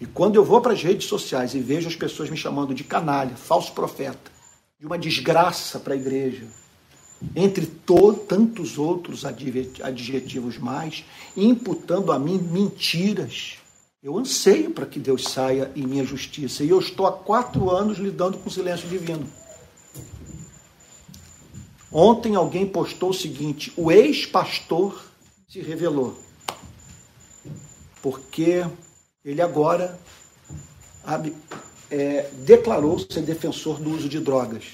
[0.00, 2.82] E quando eu vou para as redes sociais e vejo as pessoas me chamando de
[2.82, 4.30] canalha, falso profeta,
[4.78, 6.44] de uma desgraça para a igreja,
[7.36, 11.04] entre to, tantos outros adjetivos mais,
[11.36, 13.58] imputando a mim mentiras.
[14.02, 16.64] Eu anseio para que Deus saia em minha justiça.
[16.64, 19.24] E eu estou há quatro anos lidando com o silêncio divino.
[21.92, 25.00] Ontem alguém postou o seguinte: o ex-pastor
[25.48, 26.18] se revelou.
[28.02, 28.66] Porque
[29.24, 29.96] ele agora
[31.88, 34.64] é, declarou ser defensor do uso de drogas.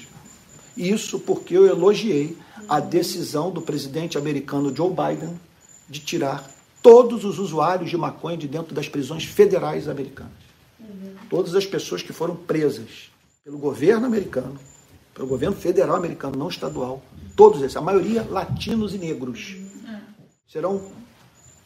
[0.75, 2.35] Isso porque eu elogiei
[2.67, 5.39] a decisão do presidente americano Joe Biden
[5.87, 10.33] de tirar todos os usuários de maconha de dentro das prisões federais americanas.
[10.79, 11.15] Uhum.
[11.29, 13.11] Todas as pessoas que foram presas
[13.45, 14.59] pelo governo americano,
[15.15, 17.03] pelo governo federal americano, não estadual,
[17.35, 20.01] todos esses, a maioria latinos e negros, uhum.
[20.47, 20.93] serão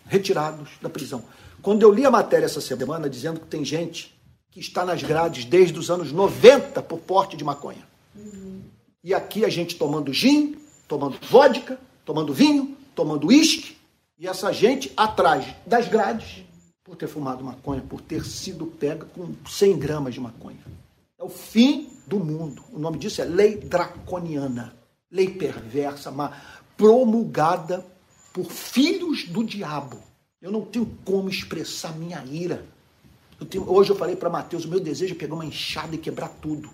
[0.07, 1.23] retirados da prisão.
[1.61, 4.19] Quando eu li a matéria essa semana dizendo que tem gente
[4.51, 7.87] que está nas grades desde os anos 90 por porte de maconha.
[8.15, 8.61] Uhum.
[9.03, 13.77] E aqui a gente tomando gin, tomando vodka, tomando vinho, tomando uísque,
[14.23, 16.45] e essa gente atrás das grades
[16.85, 20.61] por ter fumado maconha, por ter sido pega com 100 gramas de maconha.
[21.19, 22.63] É o fim do mundo.
[22.73, 24.77] O nome disso é lei draconiana,
[25.11, 26.13] lei perversa,
[26.77, 27.85] promulgada
[28.33, 29.99] por filhos do diabo.
[30.41, 32.65] Eu não tenho como expressar minha ira.
[33.41, 35.99] Eu tenho, hoje eu falei para Mateus, o meu desejo é pegar uma enxada e
[35.99, 36.71] quebrar tudo.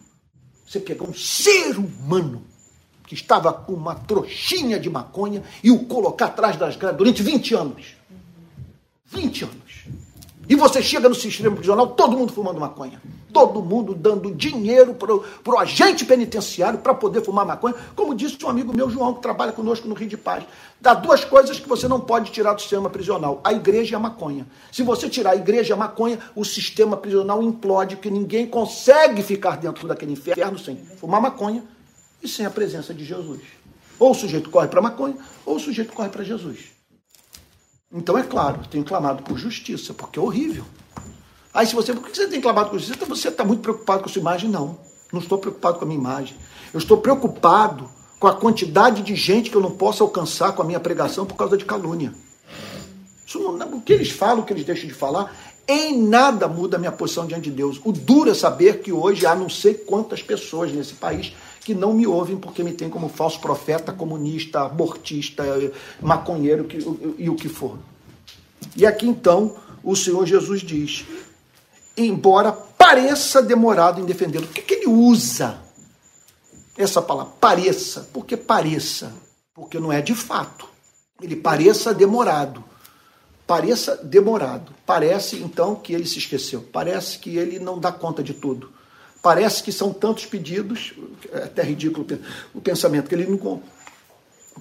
[0.67, 2.45] Você pegar um ser humano
[3.09, 7.55] que estava com uma trouxinha de maconha e o colocar atrás das grades durante 20
[7.55, 7.97] anos.
[9.07, 9.59] 20 anos.
[10.47, 13.01] E você chega no sistema prisional, todo mundo fumando maconha.
[13.33, 17.75] Todo mundo dando dinheiro para o agente penitenciário para poder fumar maconha.
[17.97, 20.45] Como disse um amigo meu, João, que trabalha conosco no Rio de Paz.
[20.79, 23.99] Dá duas coisas que você não pode tirar do sistema prisional: a igreja e a
[23.99, 24.47] maconha.
[24.71, 29.23] Se você tirar a igreja e a maconha, o sistema prisional implode, porque ninguém consegue
[29.23, 31.63] ficar dentro daquele inferno sem fumar maconha
[32.23, 33.41] e sem a presença de Jesus.
[33.99, 36.67] Ou o sujeito corre para maconha, ou o sujeito corre para Jesus.
[37.93, 40.65] Então, é claro, tenho clamado por justiça, porque é horrível.
[41.53, 41.93] Aí, se você.
[41.93, 43.07] Por que você tem clamado por justiça?
[43.07, 44.51] Você está muito preocupado com sua imagem?
[44.51, 44.79] Não.
[45.13, 46.37] Não estou preocupado com a minha imagem.
[46.73, 47.89] Eu estou preocupado
[48.21, 51.37] com a quantidade de gente que eu não posso alcançar com a minha pregação por
[51.37, 52.13] causa de calúnia.
[53.27, 55.35] Isso não, o que eles falam, o que eles deixam de falar,
[55.67, 57.81] em nada muda a minha posição diante de Deus.
[57.85, 61.33] O duro é saber que hoje há não sei quantas pessoas nesse país
[61.69, 65.45] que não me ouvem porque me tem como falso profeta, comunista, abortista,
[66.01, 66.79] maconheiro que,
[67.19, 67.79] e o que for.
[68.75, 69.55] E aqui então
[69.85, 71.05] o Senhor Jesus diz:
[71.95, 75.61] embora pareça demorado em defendê-lo, por que, que ele usa
[76.75, 77.35] essa palavra?
[77.39, 78.09] Pareça.
[78.15, 79.13] Por que pareça?
[79.53, 80.67] Porque não é de fato.
[81.21, 82.65] Ele pareça demorado.
[83.47, 84.73] Pareça demorado.
[84.87, 86.65] Parece então que ele se esqueceu.
[86.73, 88.78] Parece que ele não dá conta de tudo.
[89.21, 90.95] Parece que são tantos pedidos,
[91.33, 92.07] é até ridículo
[92.55, 93.63] o pensamento, que ele não,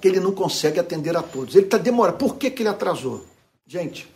[0.02, 1.56] que ele não consegue atender a todos.
[1.56, 2.18] Ele está demorando.
[2.18, 3.24] Por que, que ele atrasou?
[3.66, 4.08] Gente,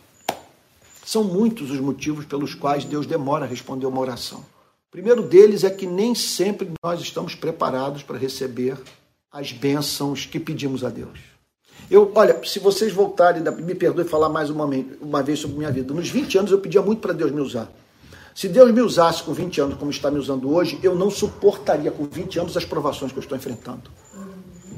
[1.04, 4.40] são muitos os motivos pelos quais Deus demora a responder uma oração.
[4.40, 8.76] O primeiro deles é que nem sempre nós estamos preparados para receber
[9.30, 11.18] as bênçãos que pedimos a Deus.
[11.90, 14.68] Eu, olha, se vocês voltarem, me perdoe falar mais uma,
[15.00, 15.92] uma vez sobre minha vida.
[15.92, 17.70] Nos 20 anos eu pedia muito para Deus me usar.
[18.34, 21.90] Se Deus me usasse com 20 anos como está me usando hoje, eu não suportaria
[21.90, 23.90] com 20 anos as provações que eu estou enfrentando.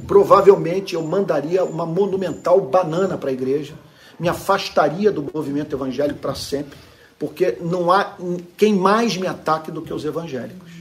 [0.06, 3.74] Provavelmente eu mandaria uma monumental banana para a igreja,
[4.18, 6.76] me afastaria do movimento evangélico para sempre,
[7.18, 8.16] porque não há
[8.56, 10.72] quem mais me ataque do que os evangélicos.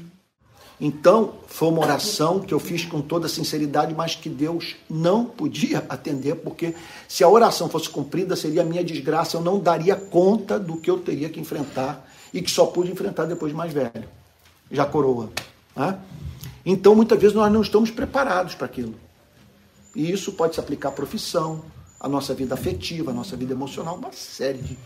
[0.82, 5.86] Então, foi uma oração que eu fiz com toda sinceridade, mas que Deus não podia
[5.88, 6.76] atender, porque
[7.08, 11.00] se a oração fosse cumprida, seria minha desgraça, eu não daria conta do que eu
[11.00, 14.10] teria que enfrentar e que só pude enfrentar depois de mais velho,
[14.72, 15.30] já coroa.
[15.76, 16.00] Né?
[16.66, 18.96] Então, muitas vezes, nós não estamos preparados para aquilo.
[19.96, 21.64] E isso pode se aplicar à profissão,
[22.00, 24.78] à nossa vida afetiva, à nossa vida emocional, uma série de,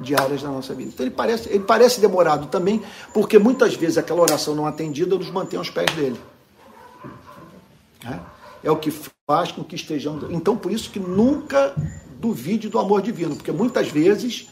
[0.00, 0.90] de áreas da nossa vida.
[0.92, 2.82] Então, ele parece, ele parece demorado também,
[3.14, 6.20] porque muitas vezes aquela oração não atendida nos mantém aos pés dele.
[8.04, 8.18] É,
[8.64, 8.90] é o que
[9.26, 10.26] faz com que estejamos.
[10.30, 11.74] Então, por isso que nunca
[12.18, 14.48] duvide do amor divino, porque muitas vezes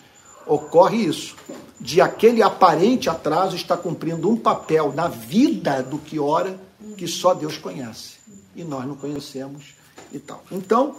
[0.47, 1.37] ocorre isso
[1.81, 6.59] de aquele aparente atraso está cumprindo um papel na vida do que ora
[6.97, 8.15] que só Deus conhece
[8.55, 9.75] e nós não conhecemos
[10.13, 10.43] e tal.
[10.51, 10.97] Então,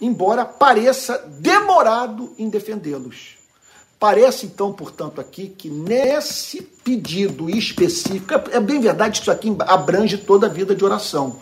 [0.00, 3.36] embora pareça demorado em defendê-los,
[3.98, 10.18] parece então, portanto, aqui que nesse pedido específico, é bem verdade que isso aqui abrange
[10.18, 11.40] toda a vida de oração,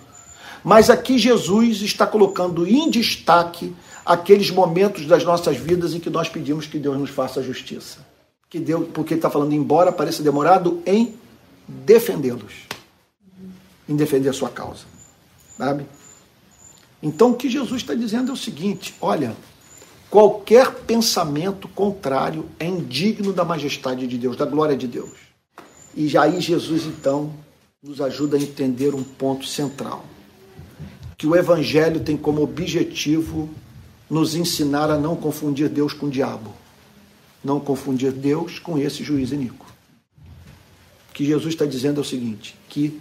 [0.62, 3.74] mas aqui Jesus está colocando em destaque
[4.05, 8.14] aqueles momentos das nossas vidas em que nós pedimos que Deus nos faça justiça
[8.55, 11.16] que Deus, porque ele está falando, embora pareça demorado, em
[11.66, 12.52] defendê-los.
[13.88, 14.84] Em defender a sua causa.
[15.59, 15.84] Sabe?
[17.02, 19.34] Então o que Jesus está dizendo é o seguinte: olha,
[20.09, 25.18] qualquer pensamento contrário é indigno da majestade de Deus, da glória de Deus.
[25.96, 27.32] E já aí Jesus então
[27.82, 30.05] nos ajuda a entender um ponto central,
[31.18, 33.50] que o evangelho tem como objetivo
[34.14, 36.54] nos ensinar a não confundir Deus com o diabo,
[37.42, 39.66] não confundir Deus com esse juiz iníquo.
[41.10, 43.00] O que Jesus está dizendo é o seguinte, que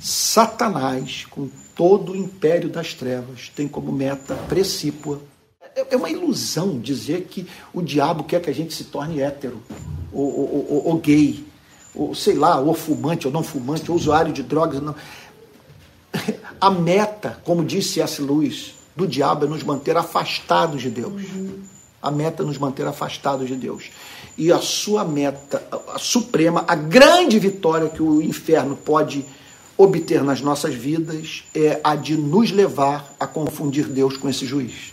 [0.00, 5.20] Satanás, com todo o império das trevas, tem como meta precípua.
[5.76, 9.62] É, é uma ilusão dizer que o diabo quer que a gente se torne hétero,
[10.10, 11.44] ou, ou, ou, ou gay,
[11.94, 14.80] ou sei lá, ou fumante ou não fumante, ou usuário de drogas.
[14.80, 14.94] Não.
[16.58, 18.22] A meta, como disse S.
[18.22, 21.22] Lewis, do diabo é nos manter afastados de Deus.
[22.02, 23.90] A meta é nos manter afastados de Deus.
[24.36, 29.24] E a sua meta, a suprema, a grande vitória que o inferno pode
[29.76, 34.92] obter nas nossas vidas é a de nos levar a confundir Deus com esse juiz.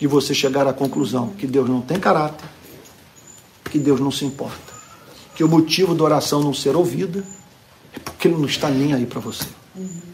[0.00, 2.48] E você chegar à conclusão que Deus não tem caráter,
[3.70, 4.78] que Deus não se importa
[5.38, 7.24] que o motivo da oração não ser ouvida
[7.94, 9.46] é porque ele não está nem aí para você.
[9.76, 10.07] Uhum.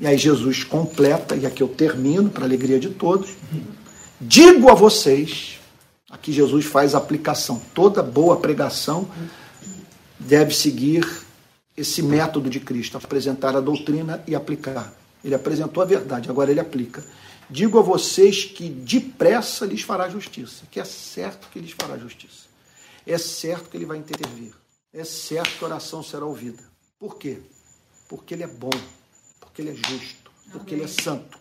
[0.00, 3.30] E aí Jesus completa, e aqui eu termino, para alegria de todos.
[4.20, 5.60] Digo a vocês,
[6.10, 7.62] aqui Jesus faz a aplicação.
[7.74, 9.08] Toda boa pregação
[10.18, 11.06] deve seguir
[11.76, 14.92] esse método de Cristo, apresentar a doutrina e aplicar.
[15.22, 17.04] Ele apresentou a verdade, agora ele aplica.
[17.48, 22.50] Digo a vocês que depressa lhes fará justiça, que é certo que lhes fará justiça
[23.06, 24.52] é certo que ele vai intervir.
[24.92, 26.62] É certo que a oração será ouvida.
[26.98, 27.40] Por quê?
[28.08, 28.70] Porque ele é bom,
[29.60, 31.38] porque ele é justo, porque ele é santo.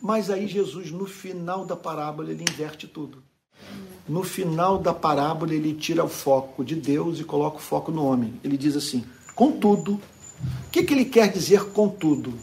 [0.00, 3.22] Mas aí Jesus, no final da parábola, ele inverte tudo.
[4.08, 8.04] No final da parábola, ele tira o foco de Deus e coloca o foco no
[8.04, 8.38] homem.
[8.44, 9.04] Ele diz assim:
[9.34, 12.34] contudo, o que, que ele quer dizer contudo?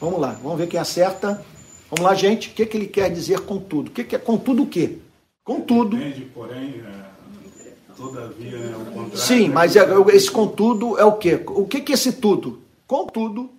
[0.00, 1.44] Vamos lá, vamos ver quem acerta.
[1.90, 2.48] Vamos lá, gente.
[2.50, 3.88] O que, que ele quer dizer contudo?
[3.88, 4.98] O que, que é contudo o quê?
[5.44, 5.96] Contudo.
[5.96, 7.04] Depende, porém, é
[7.96, 9.16] Todavia é o contrário.
[9.16, 9.54] Sim, né?
[9.54, 11.40] mas é, esse contudo é o quê?
[11.46, 12.60] O que, que é esse tudo?
[12.88, 13.50] Contudo,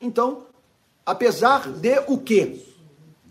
[0.00, 0.46] então,
[1.04, 2.64] apesar de o quê?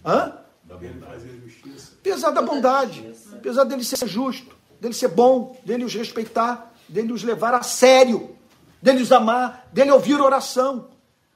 [0.06, 0.38] Hã?
[0.64, 1.94] Da bondade e justiça.
[2.00, 7.24] Apesar da bondade, apesar dele ser justo, dele ser bom, dele os respeitar, dele os
[7.24, 8.36] levar a sério,
[8.82, 10.88] dele os amar, dele ouvir oração.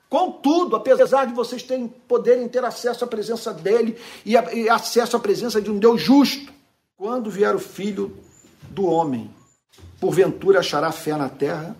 [0.09, 5.15] Contudo, apesar de vocês terem, poderem ter acesso à presença dele e, a, e acesso
[5.15, 6.51] à presença de um Deus justo,
[6.97, 8.17] quando vier o Filho
[8.69, 9.33] do homem,
[9.99, 11.75] porventura achará fé na terra?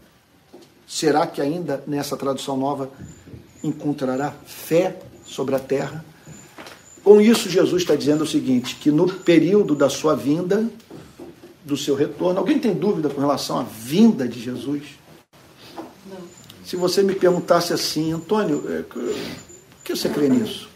[0.88, 2.90] Será que ainda nessa tradução nova
[3.64, 6.04] encontrará fé sobre a terra?
[7.04, 10.70] Com isso, Jesus está dizendo o seguinte: que no período da sua vinda,
[11.66, 14.84] do seu retorno, alguém tem dúvida com relação à vinda de Jesus?
[16.06, 16.18] Não.
[16.64, 19.14] Se você me perguntasse assim, Antônio, é, por
[19.84, 20.70] que você crê nisso?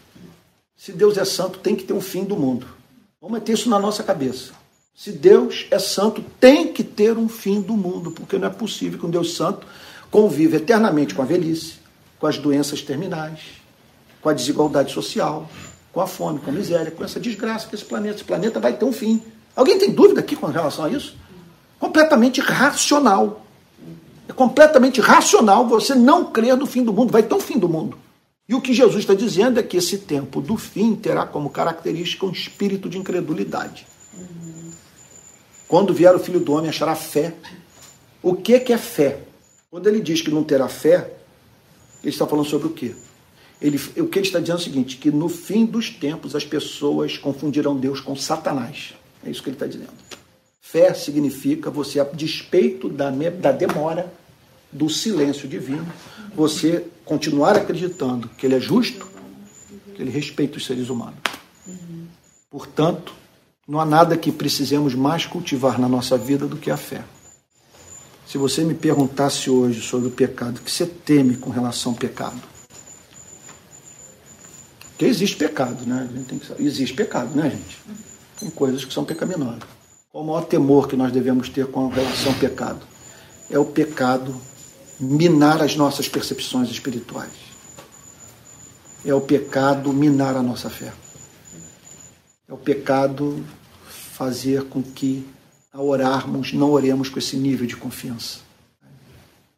[0.75, 2.67] Se Deus é santo, tem que ter um fim do mundo.
[3.21, 4.51] Vamos meter isso na nossa cabeça.
[4.95, 8.99] Se Deus é santo, tem que ter um fim do mundo, porque não é possível
[8.99, 9.65] que um Deus santo
[10.09, 11.75] conviva eternamente com a velhice,
[12.19, 13.39] com as doenças terminais,
[14.21, 15.49] com a desigualdade social,
[15.91, 18.15] com a fome, com a miséria, com essa desgraça que esse planeta.
[18.15, 19.21] Esse planeta vai ter um fim.
[19.55, 21.15] Alguém tem dúvida aqui com relação a isso?
[21.79, 23.45] Completamente racional.
[24.27, 27.11] É completamente racional você não crer no fim do mundo.
[27.11, 27.97] Vai ter um fim do mundo.
[28.47, 32.25] E o que Jesus está dizendo é que esse tempo do fim terá como característica
[32.25, 33.87] um espírito de incredulidade.
[35.67, 37.33] Quando vier o filho do homem, achará fé.
[38.21, 39.19] O que, que é fé?
[39.71, 41.11] Quando ele diz que não terá fé,
[42.05, 42.95] ele está falando sobre o quê?
[43.61, 46.45] Ele, o que ele está dizendo é o seguinte: que no fim dos tempos as
[46.45, 48.93] pessoas confundirão Deus com Satanás.
[49.25, 49.93] É isso que ele está dizendo.
[50.61, 54.13] Fé significa você, a despeito da, da demora,
[54.71, 55.87] do silêncio divino,
[56.35, 59.07] você continuar acreditando que ele é justo,
[59.95, 61.19] que ele respeita os seres humanos.
[62.51, 63.13] Portanto,
[63.67, 67.03] não há nada que precisemos mais cultivar na nossa vida do que a fé.
[68.27, 71.97] Se você me perguntasse hoje sobre o pecado, o que você teme com relação ao
[71.97, 72.41] pecado?
[74.89, 76.09] Porque existe pecado, né?
[76.57, 77.81] Existe pecado, né, gente?
[78.39, 79.63] Tem coisas que são pecaminosas.
[80.11, 82.79] Qual o maior temor que nós devemos ter com relação ao pecado?
[83.49, 84.33] É o pecado
[84.99, 87.31] minar as nossas percepções espirituais.
[89.05, 90.91] É o pecado minar a nossa fé.
[92.47, 93.43] É o pecado
[94.13, 95.27] fazer com que,
[95.75, 98.39] ao orarmos, não oremos com esse nível de confiança.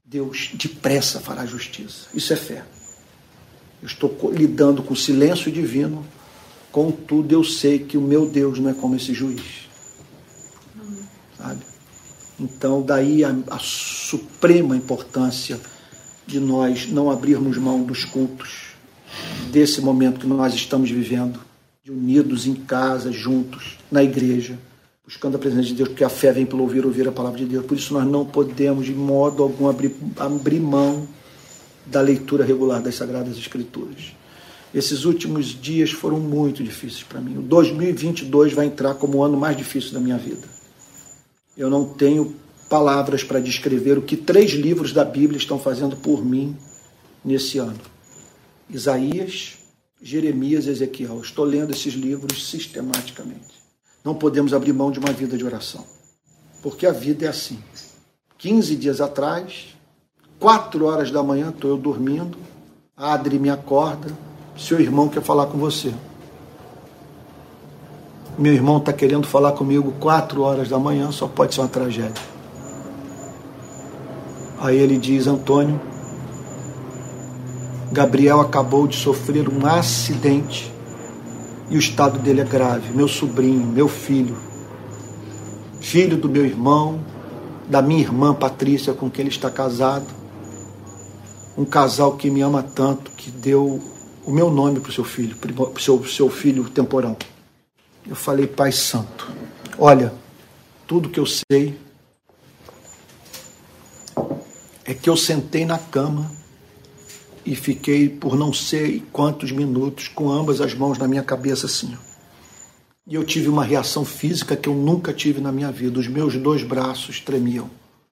[0.03, 2.07] Deus depressa fará justiça.
[2.11, 2.63] Isso é fé.
[3.83, 6.03] Eu estou lidando com o silêncio divino,
[6.71, 9.67] contudo eu sei que o meu Deus não é como esse juiz.
[11.37, 11.61] Sabe?
[12.39, 15.59] Então, daí a, a suprema importância
[16.25, 18.69] de nós não abrirmos mão dos cultos,
[19.51, 21.39] desse momento que nós estamos vivendo,
[21.83, 24.57] de unidos em casa, juntos, na igreja,
[25.07, 27.45] buscando a presença de Deus, porque a fé vem pelo ouvir, ouvir a palavra de
[27.45, 27.65] Deus.
[27.65, 31.07] Por isso nós não podemos, de modo algum, abrir, abrir mão
[31.85, 34.13] da leitura regular das Sagradas Escrituras.
[34.73, 37.37] Esses últimos dias foram muito difíceis para mim.
[37.37, 40.45] O 2022 vai entrar como o ano mais difícil da minha vida.
[41.57, 42.35] Eu não tenho
[42.69, 46.53] palavras para descrever o que três livros da Bíblia estão fazendo por mim
[47.23, 47.79] nesse ano.
[48.69, 49.57] Isaías,
[50.01, 51.21] Jeremias e Ezequiel.
[51.21, 53.66] Estou lendo esses livros sistematicamente.
[54.03, 55.83] Não podemos abrir mão de uma vida de oração.
[56.61, 57.59] Porque a vida é assim.
[58.37, 59.75] 15 dias atrás,
[60.39, 62.37] 4 horas da manhã, estou eu dormindo,
[62.95, 64.09] a Adri me acorda,
[64.57, 65.93] seu irmão quer falar com você.
[68.37, 72.23] Meu irmão está querendo falar comigo 4 horas da manhã, só pode ser uma tragédia.
[74.59, 75.79] Aí ele diz, Antônio,
[77.91, 80.71] Gabriel acabou de sofrer um acidente
[81.69, 82.93] e o estado dele é grave.
[82.93, 84.37] Meu sobrinho, meu filho,
[85.81, 87.03] filho do meu irmão,
[87.67, 90.07] da minha irmã Patrícia, com quem ele está casado,
[91.57, 93.81] um casal que me ama tanto, que deu
[94.25, 95.51] o meu nome para o seu filho, para
[95.81, 97.17] seu, seu filho temporão.
[98.07, 99.27] Eu falei, Pai Santo,
[99.77, 100.13] olha,
[100.85, 101.77] tudo que eu sei
[104.85, 106.31] é que eu sentei na cama
[107.47, 111.97] e fiquei por não sei quantos minutos com ambas as mãos na minha cabeça assim.
[113.07, 115.97] E eu tive uma reação física que eu nunca tive na minha vida.
[115.97, 117.69] Os meus dois braços tremiam.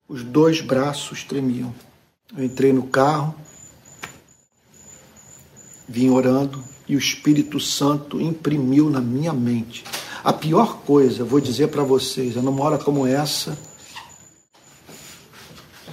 [0.08, 1.76] Os dois braços tremiam.
[2.36, 3.36] Eu entrei no carro,
[5.86, 9.84] vim orando e o Espírito Santo imprimiu na minha mente.
[10.24, 13.58] A pior coisa, vou dizer para vocês, é numa hora como essa,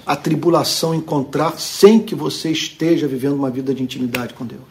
[0.05, 4.63] a tribulação encontrar sem que você esteja vivendo uma vida de intimidade com Deus.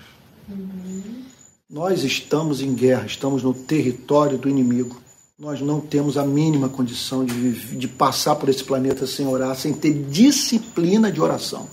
[0.50, 1.24] Uhum.
[1.70, 5.00] Nós estamos em guerra, estamos no território do inimigo.
[5.40, 9.74] Nós não temos a mínima condição de, de passar por esse planeta sem orar, sem
[9.74, 11.68] ter disciplina de oração.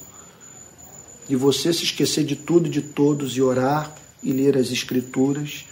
[1.29, 5.67] De você se esquecer de tudo e de todos e orar e ler as escrituras.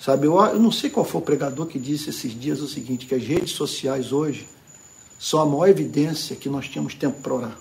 [0.00, 3.04] Sabe, eu, eu não sei qual foi o pregador que disse esses dias o seguinte,
[3.04, 4.48] que as redes sociais hoje
[5.22, 7.58] são a maior evidência que nós tínhamos tempo para orar.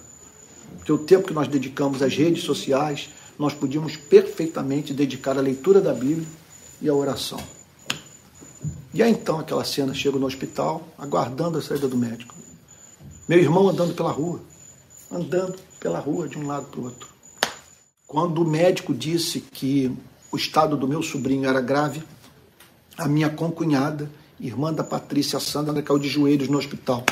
[0.78, 5.80] Porque o tempo que nós dedicamos às redes sociais, nós podíamos perfeitamente dedicar à leitura
[5.80, 6.26] da Bíblia
[6.82, 7.39] e à oração.
[8.91, 12.34] E aí então aquela cena, chega no hospital, aguardando a saída do médico.
[13.30, 14.41] Meu irmão andando pela rua,
[15.12, 17.09] andando pela rua de um lado para o outro.
[18.07, 19.95] Quando o médico disse que
[20.32, 22.01] o estado do meu sobrinho era grave,
[22.97, 27.05] a minha concunhada, irmã da Patrícia Sandra, caiu de joelhos no hospital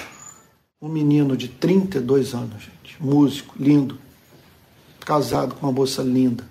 [0.81, 3.97] um menino de 32 anos, gente, músico, lindo,
[5.01, 6.47] casado com uma moça linda.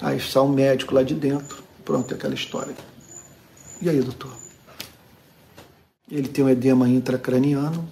[0.00, 2.74] Aí está um médico lá de dentro, pronto, é aquela história.
[3.82, 4.34] E aí, doutor?
[6.10, 7.86] Ele tem um edema intracraniano,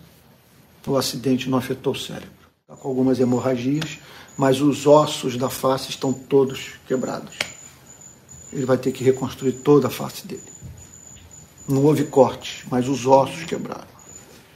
[0.86, 2.30] o acidente não afetou o cérebro.
[2.62, 3.98] Está com algumas hemorragias,
[4.38, 7.38] mas os ossos da face estão todos quebrados.
[8.50, 10.42] Ele vai ter que reconstruir toda a face dele.
[11.68, 13.91] Não houve corte, mas os ossos quebraram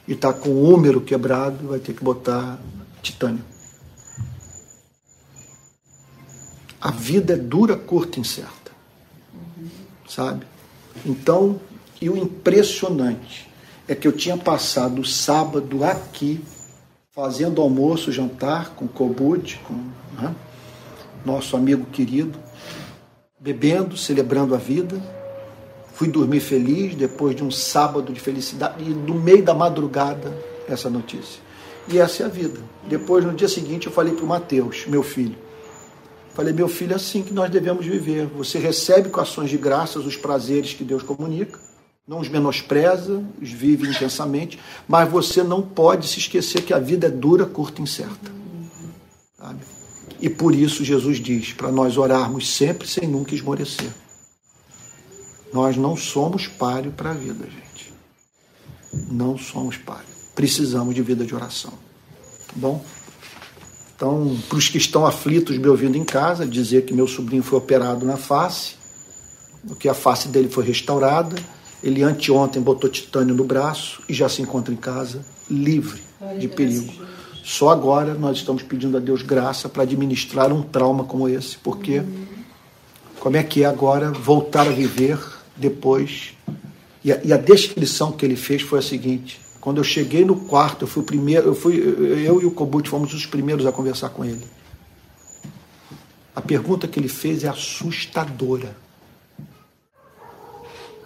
[0.07, 2.59] e está com o úmero quebrado, vai ter que botar
[3.03, 3.45] titânio.
[6.81, 8.71] A vida é dura, curta e incerta.
[10.09, 10.47] Sabe?
[11.05, 11.61] Então,
[12.01, 13.49] e o impressionante
[13.89, 16.41] é que eu tinha passado o sábado aqui,
[17.13, 19.75] fazendo almoço, jantar com Kobut, com
[20.21, 20.35] né,
[21.25, 22.39] nosso amigo querido,
[23.41, 25.16] bebendo, celebrando a vida
[25.97, 30.31] Fui dormir feliz depois de um sábado de felicidade e no meio da madrugada
[30.69, 31.41] essa notícia.
[31.89, 32.61] E essa é a vida.
[32.87, 35.35] Depois, no dia seguinte, eu falei para o Mateus, meu filho.
[36.35, 38.27] Falei, meu filho, é assim que nós devemos viver.
[38.37, 41.59] Você recebe com ações de graças os prazeres que Deus comunica,
[42.07, 47.07] não os menospreza, os vive intensamente, mas você não pode se esquecer que a vida
[47.07, 48.31] é dura, curta e incerta.
[49.39, 49.61] Sabe?
[50.21, 53.91] E por isso Jesus diz para nós orarmos sempre sem nunca esmorecer.
[55.53, 57.93] Nós não somos páreo para a vida, gente.
[59.11, 60.07] Não somos páreo.
[60.35, 61.73] Precisamos de vida de oração.
[61.73, 62.85] Tá bom?
[63.95, 67.59] Então, para os que estão aflitos me ouvindo em casa, dizer que meu sobrinho foi
[67.59, 68.75] operado na face,
[69.81, 71.35] que a face dele foi restaurada.
[71.83, 76.03] Ele anteontem botou titânio no braço e já se encontra em casa, livre
[76.39, 76.93] de perigo.
[77.43, 82.03] Só agora nós estamos pedindo a Deus graça para administrar um trauma como esse, porque
[83.21, 85.19] como é que é agora voltar a viver
[85.57, 86.35] depois.
[87.03, 90.37] E a, e a, descrição que ele fez foi a seguinte: quando eu cheguei no
[90.37, 93.73] quarto, eu fui o primeiro, eu fui eu e o Kobut fomos os primeiros a
[93.73, 94.45] conversar com ele.
[96.35, 98.77] A pergunta que ele fez é assustadora.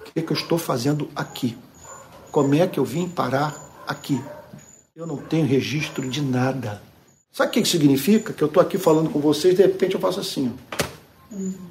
[0.01, 1.57] O que, é que eu estou fazendo aqui?
[2.32, 3.55] Como é que eu vim parar
[3.86, 4.20] aqui?
[4.96, 6.82] Eu não tenho registro de nada.
[7.32, 8.32] Sabe o que, significa?
[8.32, 10.53] Que eu estou aqui falando com vocês de repente eu faço assim.
[11.32, 11.69] Ó.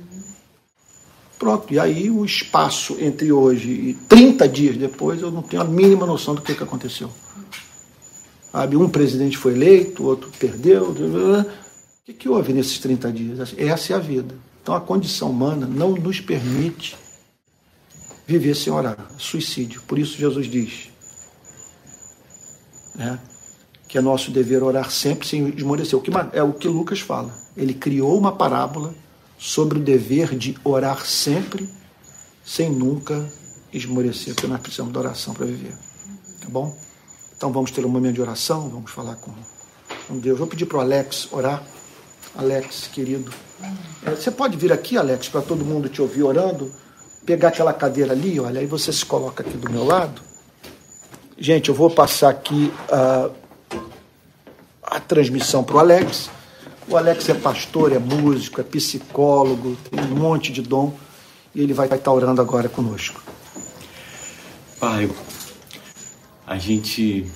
[1.40, 5.66] Pronto, e aí o espaço entre hoje e 30 dias depois eu não tenho a
[5.66, 7.10] mínima noção do que, que aconteceu.
[8.52, 10.90] Sabe, um presidente foi eleito, outro perdeu.
[10.90, 11.46] O
[12.06, 13.54] que, que houve nesses 30 dias?
[13.58, 14.36] Essa é a vida.
[14.62, 16.98] Então a condição humana não nos permite
[18.28, 19.10] viver sem orar.
[19.18, 19.82] Suicídio.
[19.88, 20.90] Por isso Jesus diz
[22.96, 23.18] né,
[23.88, 25.98] que é nosso dever orar sempre sem esmorecer.
[25.98, 27.34] O que, é o que Lucas fala.
[27.56, 28.94] Ele criou uma parábola
[29.40, 31.68] sobre o dever de orar sempre
[32.44, 33.26] sem nunca
[33.72, 35.74] esmorecer, porque nós precisamos de oração para viver.
[36.42, 36.78] Tá bom?
[37.38, 39.34] Então vamos ter um momento de oração, vamos falar com,
[40.08, 40.38] com Deus.
[40.38, 41.64] Vou pedir para o Alex orar.
[42.36, 43.32] Alex, querido.
[44.06, 46.72] É, você pode vir aqui, Alex, para todo mundo te ouvir orando?
[47.26, 50.22] Pegar aquela cadeira ali, olha, aí você se coloca aqui do meu lado.
[51.38, 53.30] Gente, eu vou passar aqui a,
[54.84, 56.30] a transmissão para o Alex.
[56.90, 60.98] O Alex é pastor, é músico, é psicólogo, tem um monte de dom.
[61.54, 63.22] E ele vai estar orando agora conosco.
[64.80, 65.10] Pai,
[66.48, 67.30] a gente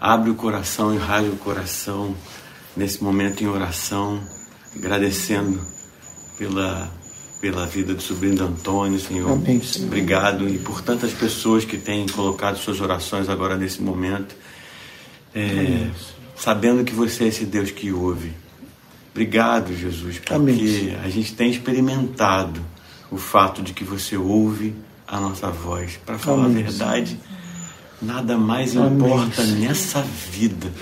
[0.00, 2.16] abre o coração e rasga o coração
[2.76, 4.20] nesse momento em oração,
[4.74, 5.60] agradecendo
[6.36, 6.90] pela,
[7.40, 9.30] pela vida do sobrinho do Antônio, Senhor.
[9.30, 9.86] Amém, Senhor.
[9.86, 14.34] Obrigado e por tantas pessoas que têm colocado suas orações agora nesse momento,
[15.32, 15.88] é,
[16.42, 18.32] sabendo que você é esse Deus que ouve.
[19.12, 20.96] Obrigado, Jesus, porque Amém.
[21.00, 22.60] a gente tem experimentado
[23.12, 24.74] o fato de que você ouve
[25.06, 26.00] a nossa voz.
[26.04, 27.16] Para falar Amém, a verdade,
[28.00, 30.72] nada mais Amém, importa nessa vida.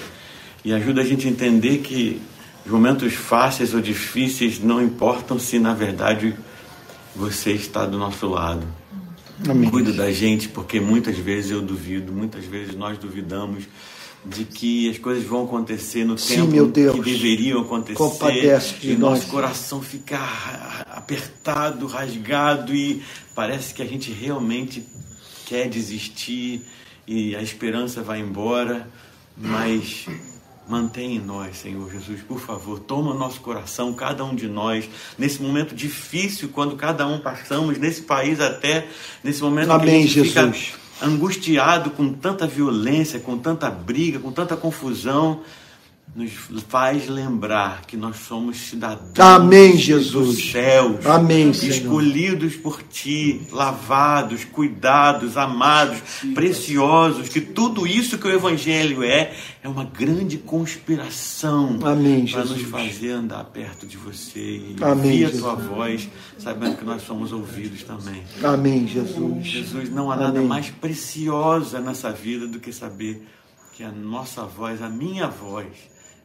[0.64, 2.22] E ajuda a gente a entender que
[2.64, 6.34] os momentos fáceis ou difíceis não importam se na verdade
[7.14, 8.66] você está do nosso lado.
[9.46, 9.68] Amém.
[9.68, 13.64] Cuida da gente, porque muitas vezes eu duvido, muitas vezes nós duvidamos
[14.24, 16.94] de que as coisas vão acontecer no Sim, tempo Deus.
[16.96, 17.96] que deveriam acontecer.
[17.96, 19.20] Compadece de e nós.
[19.20, 23.02] nosso coração fica ra- apertado, rasgado e
[23.34, 24.84] parece que a gente realmente
[25.46, 26.62] quer desistir
[27.06, 28.86] e a esperança vai embora,
[29.36, 30.06] mas
[30.68, 35.42] mantém em nós, Senhor Jesus, por favor, toma nosso coração, cada um de nós, nesse
[35.42, 38.86] momento difícil, quando cada um passamos, nesse país até,
[39.24, 40.74] nesse momento Amém, que a gente fica Jesus.
[41.03, 45.40] Angustiado com tanta violência, com tanta briga, com tanta confusão,
[46.14, 46.32] nos
[46.68, 50.50] faz lembrar que nós somos cidadãos Amém, dos Jesus.
[50.50, 51.72] céus, Amém, Senhor.
[51.72, 56.00] escolhidos por Ti, lavados, cuidados, amados,
[56.34, 59.32] preciosos, que tudo isso que o Evangelho é,
[59.62, 65.28] é uma grande conspiração para nos fazer andar perto de Você e Amém, ouvir a
[65.28, 65.40] Jesus.
[65.42, 66.08] Tua voz,
[66.38, 68.22] sabendo que nós somos ouvidos também.
[68.42, 69.46] Amém, Jesus.
[69.46, 70.48] Jesus, não há nada Amém.
[70.48, 73.24] mais preciosa nessa vida do que saber
[73.74, 75.68] que a nossa voz, a minha voz,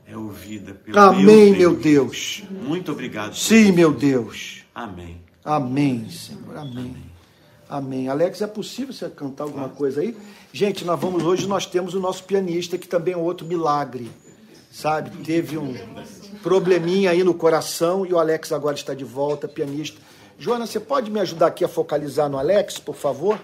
[0.07, 2.43] é ouvida pelo Amém, meu meu Deus.
[2.49, 3.35] Muito obrigado.
[3.35, 4.63] Sim, meu Deus.
[4.73, 5.21] Amém.
[5.43, 6.57] Amém, Senhor.
[6.57, 6.95] Amém.
[7.67, 8.07] Amém.
[8.07, 10.15] Alex, é possível você cantar alguma coisa aí?
[10.53, 14.11] Gente, nós vamos hoje, nós temos o nosso pianista, que também é outro milagre.
[14.71, 15.09] Sabe?
[15.23, 15.73] Teve um
[16.43, 19.99] probleminha aí no coração e o Alex agora está de volta, pianista.
[20.37, 23.39] Joana, você pode me ajudar aqui a focalizar no Alex, por favor?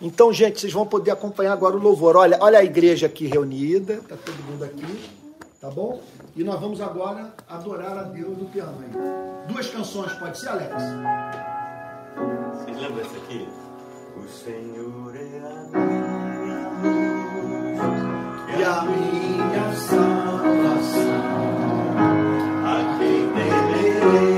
[0.00, 2.16] Então, gente, vocês vão poder acompanhar agora o louvor.
[2.16, 5.10] Olha, olha a igreja aqui reunida, tá todo mundo aqui,
[5.60, 6.00] tá bom?
[6.34, 9.52] E nós vamos agora adorar a Deus do piano aí.
[9.52, 10.74] Duas canções, pode ser, Alex?
[12.54, 13.48] Vocês lembram essa aqui?
[14.16, 17.78] O Senhor é a minha luz
[18.58, 21.26] e a minha salvação.
[22.64, 24.35] a quem temerei.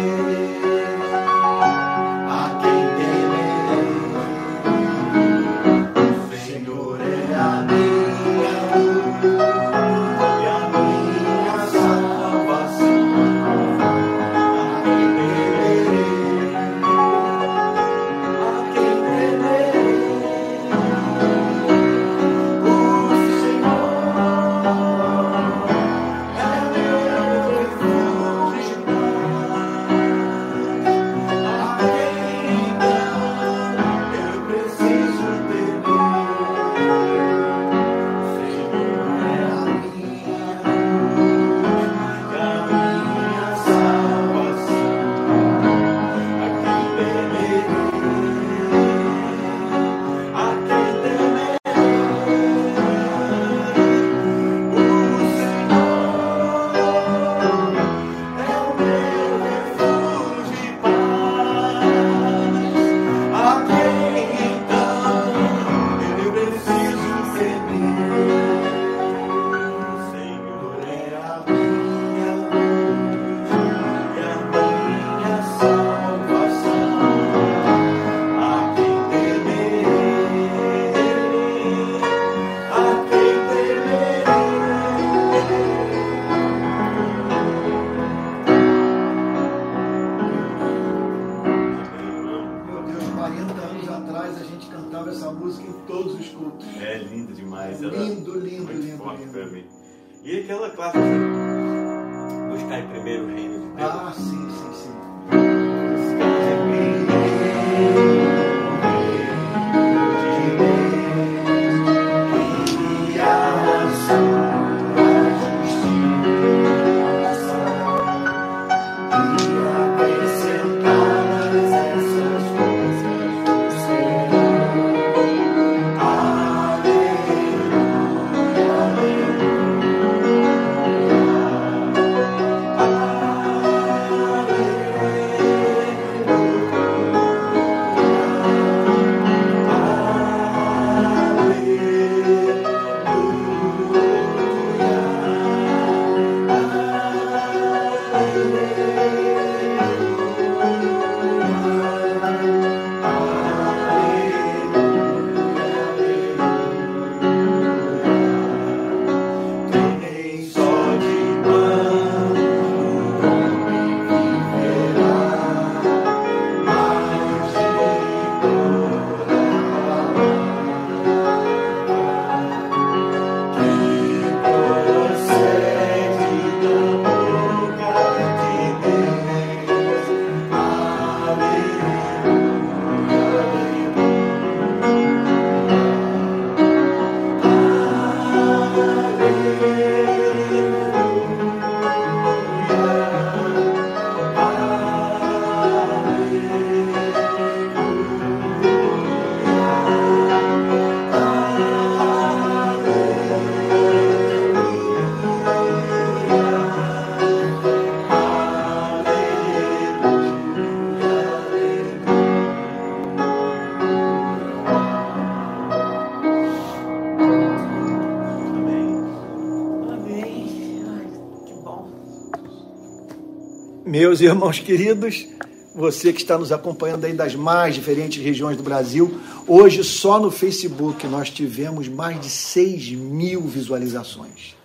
[224.09, 225.27] Meus irmãos queridos,
[225.75, 230.31] você que está nos acompanhando aí das mais diferentes regiões do Brasil, hoje só no
[230.31, 234.57] Facebook nós tivemos mais de 6 mil visualizações.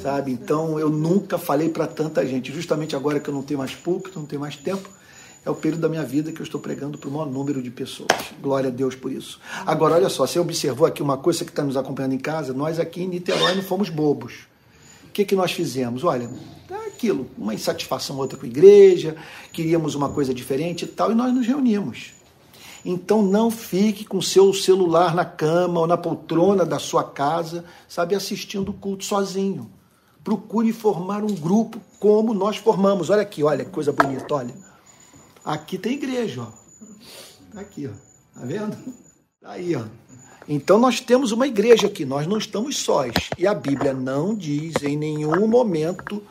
[0.00, 0.32] Sabe?
[0.32, 2.50] Então eu nunca falei para tanta gente.
[2.54, 4.88] Justamente agora que eu não tenho mais púlpito, não tenho mais tempo,
[5.44, 7.70] é o período da minha vida que eu estou pregando para o maior número de
[7.70, 8.08] pessoas.
[8.40, 9.38] Glória a Deus por isso.
[9.66, 12.54] Agora, olha só, você observou aqui uma coisa que está nos acompanhando em casa?
[12.54, 14.48] Nós aqui em Niterói não fomos bobos.
[15.04, 16.02] O que, que nós fizemos?
[16.02, 16.30] Olha,
[17.00, 19.16] aquilo, uma insatisfação outra com a igreja,
[19.50, 22.12] queríamos uma coisa diferente e tal, e nós nos reunimos.
[22.84, 28.14] Então não fique com seu celular na cama ou na poltrona da sua casa, sabe,
[28.14, 29.70] assistindo o culto sozinho.
[30.22, 33.08] Procure formar um grupo como nós formamos.
[33.08, 34.54] Olha aqui, olha que coisa bonita, olha.
[35.44, 36.46] Aqui tem igreja, ó.
[37.52, 38.38] Tá aqui, ó.
[38.38, 38.76] Tá vendo?
[39.40, 39.84] Tá aí, ó.
[40.48, 43.12] Então nós temos uma igreja aqui, nós não estamos sós.
[43.38, 46.22] E a Bíblia não diz em nenhum momento,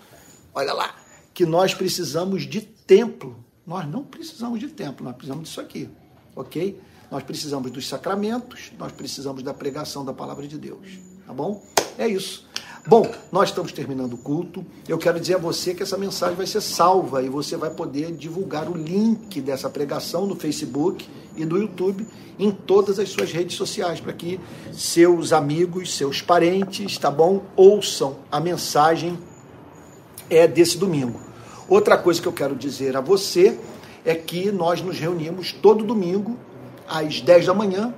[0.53, 0.95] olha lá,
[1.33, 3.43] que nós precisamos de templo.
[3.65, 5.89] Nós não precisamos de templo, nós precisamos disso aqui,
[6.35, 6.79] ok?
[7.11, 10.87] Nós precisamos dos sacramentos, nós precisamos da pregação da palavra de Deus,
[11.25, 11.63] tá bom?
[11.97, 12.47] É isso.
[12.87, 14.65] Bom, nós estamos terminando o culto.
[14.87, 18.11] Eu quero dizer a você que essa mensagem vai ser salva e você vai poder
[18.13, 22.07] divulgar o link dessa pregação no Facebook e no YouTube
[22.39, 24.39] em todas as suas redes sociais para que
[24.71, 29.19] seus amigos, seus parentes, tá bom, ouçam a mensagem
[30.29, 31.19] é desse domingo.
[31.67, 33.59] Outra coisa que eu quero dizer a você
[34.05, 36.37] é que nós nos reunimos todo domingo
[36.87, 37.93] às 10 da manhã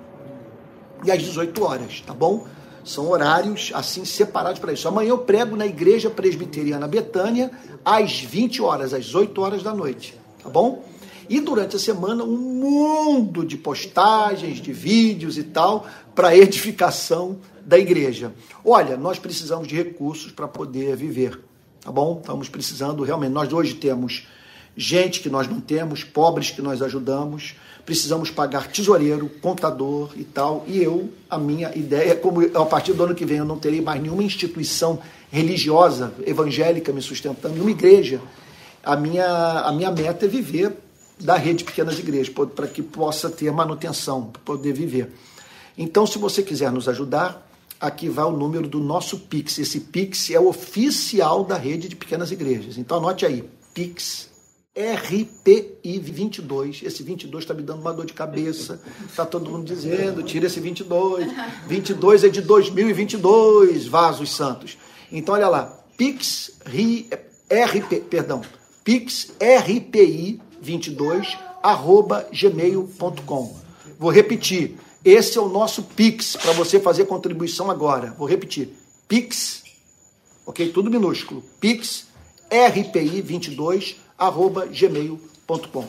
[1.04, 2.46] e às 18 horas, tá bom?
[2.84, 4.88] São horários assim separados para isso.
[4.88, 7.52] Amanhã eu prego na Igreja Presbiteriana Betânia
[7.86, 10.84] às 20 horas, às 8 horas da noite, tá bom?
[11.30, 17.78] E durante a semana um mundo de postagens, de vídeos e tal para edificação da
[17.78, 18.34] igreja.
[18.66, 21.40] Olha, nós precisamos de recursos para poder viver,
[21.82, 22.20] tá bom?
[22.20, 23.32] Estamos precisando realmente.
[23.32, 24.28] Nós hoje temos
[24.76, 27.56] gente que nós não temos, pobres que nós ajudamos,
[27.86, 30.64] precisamos pagar tesoureiro, contador e tal.
[30.68, 33.82] E eu, a minha ideia, como a partir do ano que vem eu não terei
[33.82, 35.00] mais nenhuma instituição
[35.32, 38.22] religiosa, evangélica me sustentando, nenhuma igreja,
[38.84, 40.76] a minha, a minha meta é viver
[41.20, 45.14] da rede Pequenas Igrejas, para que possa ter manutenção, para poder viver.
[45.78, 47.48] Então, se você quiser nos ajudar,
[47.82, 49.58] aqui vai o número do nosso Pix.
[49.58, 52.78] Esse Pix é oficial da rede de pequenas igrejas.
[52.78, 54.30] Então anote aí, Pix
[54.78, 56.84] RPI 22.
[56.84, 58.80] Esse 22 está me dando uma dor de cabeça.
[59.06, 61.28] Está todo mundo dizendo, tira esse 22.
[61.68, 64.78] 22 é de 2022, vasos santos.
[65.12, 68.42] Então olha lá, Pix RP, perdão,
[68.84, 73.60] Pix RPI 22 arroba gmail.com.
[74.00, 74.78] Vou repetir.
[75.04, 78.14] Esse é o nosso Pix para você fazer contribuição agora.
[78.18, 78.70] Vou repetir.
[79.08, 79.64] Pix,
[80.46, 80.72] ok?
[80.72, 81.44] Tudo minúsculo.
[81.60, 82.06] Pix
[82.52, 85.88] rpi22 arroba gmail.com.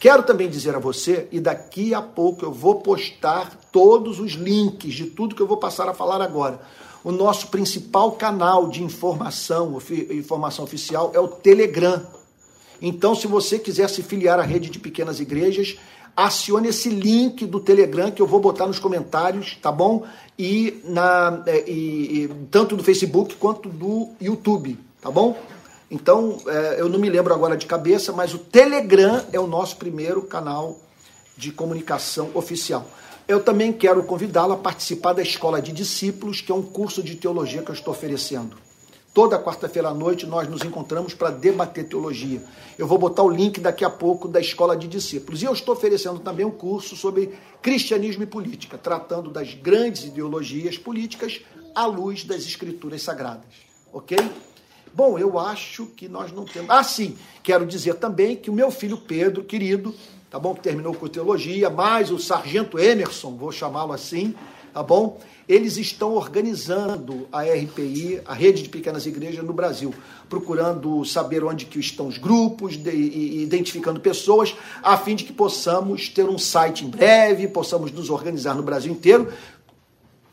[0.00, 4.94] Quero também dizer a você, e daqui a pouco eu vou postar todos os links
[4.94, 6.60] de tudo que eu vou passar a falar agora.
[7.04, 9.78] O nosso principal canal de informação,
[10.10, 12.04] informação oficial, é o Telegram.
[12.80, 15.76] Então, se você quiser se filiar à rede de pequenas igrejas,
[16.16, 20.04] acione esse link do Telegram que eu vou botar nos comentários, tá bom?
[20.38, 25.36] E, na, é, e, e tanto do Facebook quanto do YouTube, tá bom?
[25.90, 29.76] Então, é, eu não me lembro agora de cabeça, mas o Telegram é o nosso
[29.76, 30.78] primeiro canal
[31.36, 32.86] de comunicação oficial.
[33.26, 37.16] Eu também quero convidá-lo a participar da Escola de Discípulos, que é um curso de
[37.16, 38.56] teologia que eu estou oferecendo.
[39.12, 42.42] Toda quarta-feira à noite nós nos encontramos para debater teologia.
[42.78, 45.42] Eu vou botar o link daqui a pouco da Escola de Discípulos.
[45.42, 50.78] E eu estou oferecendo também um curso sobre cristianismo e política, tratando das grandes ideologias
[50.78, 51.40] políticas
[51.74, 53.52] à luz das escrituras sagradas.
[53.92, 54.16] Ok?
[54.94, 56.70] Bom, eu acho que nós não temos.
[56.70, 59.92] Ah, sim, quero dizer também que o meu filho Pedro, querido,
[60.30, 60.54] tá bom?
[60.54, 64.34] Que terminou com teologia, mais o sargento Emerson, vou chamá-lo assim,
[64.72, 65.20] tá bom?
[65.50, 69.92] Eles estão organizando a RPI, a Rede de Pequenas Igrejas no Brasil,
[70.28, 76.08] procurando saber onde que estão os grupos, de, identificando pessoas, a fim de que possamos
[76.08, 79.32] ter um site em breve, possamos nos organizar no Brasil inteiro,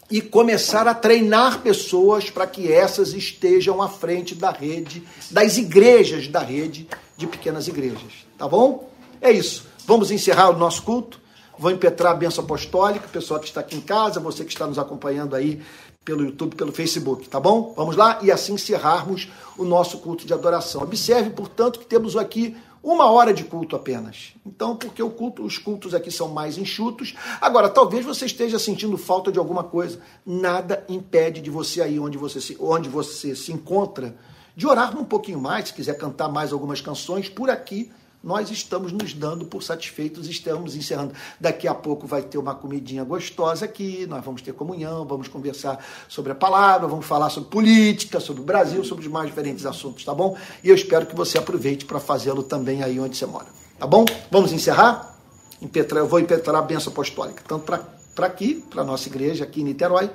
[0.08, 5.02] e começar a treinar pessoas para que essas estejam à frente da rede,
[5.32, 6.88] das igrejas da rede
[7.18, 8.28] de pequenas igrejas.
[8.38, 8.88] Tá bom?
[9.20, 9.66] É isso.
[9.88, 11.20] Vamos encerrar o nosso culto.
[11.60, 14.68] Vou impetrar a benção apostólica, o pessoal que está aqui em casa, você que está
[14.68, 15.62] nos acompanhando aí
[16.06, 17.74] pelo YouTube, pelo Facebook, tá bom?
[17.76, 19.28] Vamos lá e assim encerrarmos
[19.58, 20.82] o nosso culto de adoração.
[20.84, 24.34] Observe, portanto, que temos aqui uma hora de culto apenas.
[24.46, 27.16] Então, porque o culto, os cultos aqui são mais enxutos.
[27.42, 30.00] Agora, talvez você esteja sentindo falta de alguma coisa.
[30.26, 34.16] Nada impede de você aí onde você se, onde você se encontra
[34.56, 37.92] de orar um pouquinho mais, se quiser cantar mais algumas canções por aqui
[38.24, 41.14] nós estamos nos dando por satisfeitos, estamos encerrando.
[41.40, 45.84] Daqui a pouco vai ter uma comidinha gostosa aqui, nós vamos ter comunhão, vamos conversar
[46.08, 50.04] sobre a palavra, vamos falar sobre política, sobre o Brasil, sobre os mais diferentes assuntos,
[50.04, 50.36] tá bom?
[50.64, 53.48] E eu espero que você aproveite para fazê-lo também aí onde você mora,
[53.80, 54.04] tá bom?
[54.32, 55.16] Vamos encerrar?
[55.62, 59.64] Impetrar, eu vou impetrar a benção apostólica, tanto para aqui, para nossa igreja aqui em
[59.64, 60.10] Niterói,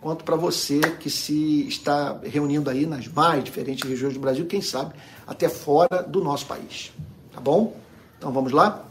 [0.00, 4.62] quanto para você que se está reunindo aí nas mais diferentes regiões do Brasil, quem
[4.62, 4.94] sabe
[5.26, 6.90] até fora do nosso país.
[7.32, 7.76] Tá bom?
[8.18, 8.84] Então vamos lá?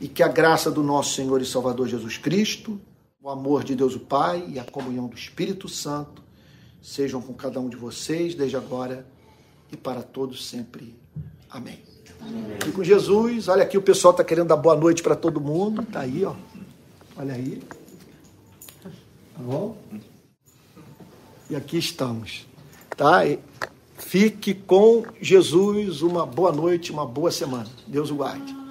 [0.00, 2.80] E que a graça do nosso Senhor e Salvador Jesus Cristo,
[3.22, 6.22] o amor de Deus o Pai e a comunhão do Espírito Santo
[6.82, 9.06] sejam com cada um de vocês, desde agora
[9.72, 10.94] e para todos sempre.
[11.48, 11.78] Amém.
[12.20, 12.58] Amém.
[12.68, 15.82] E com Jesus, olha aqui, o pessoal está querendo dar boa noite para todo mundo.
[15.84, 16.34] Tá aí, ó.
[17.16, 17.62] Olha aí.
[18.82, 18.90] Tá
[19.38, 19.76] bom?
[21.48, 22.46] E aqui estamos.
[22.96, 23.22] Tá?
[23.96, 27.68] Fique com Jesus, uma boa noite, uma boa semana.
[27.86, 28.63] Deus o guarde.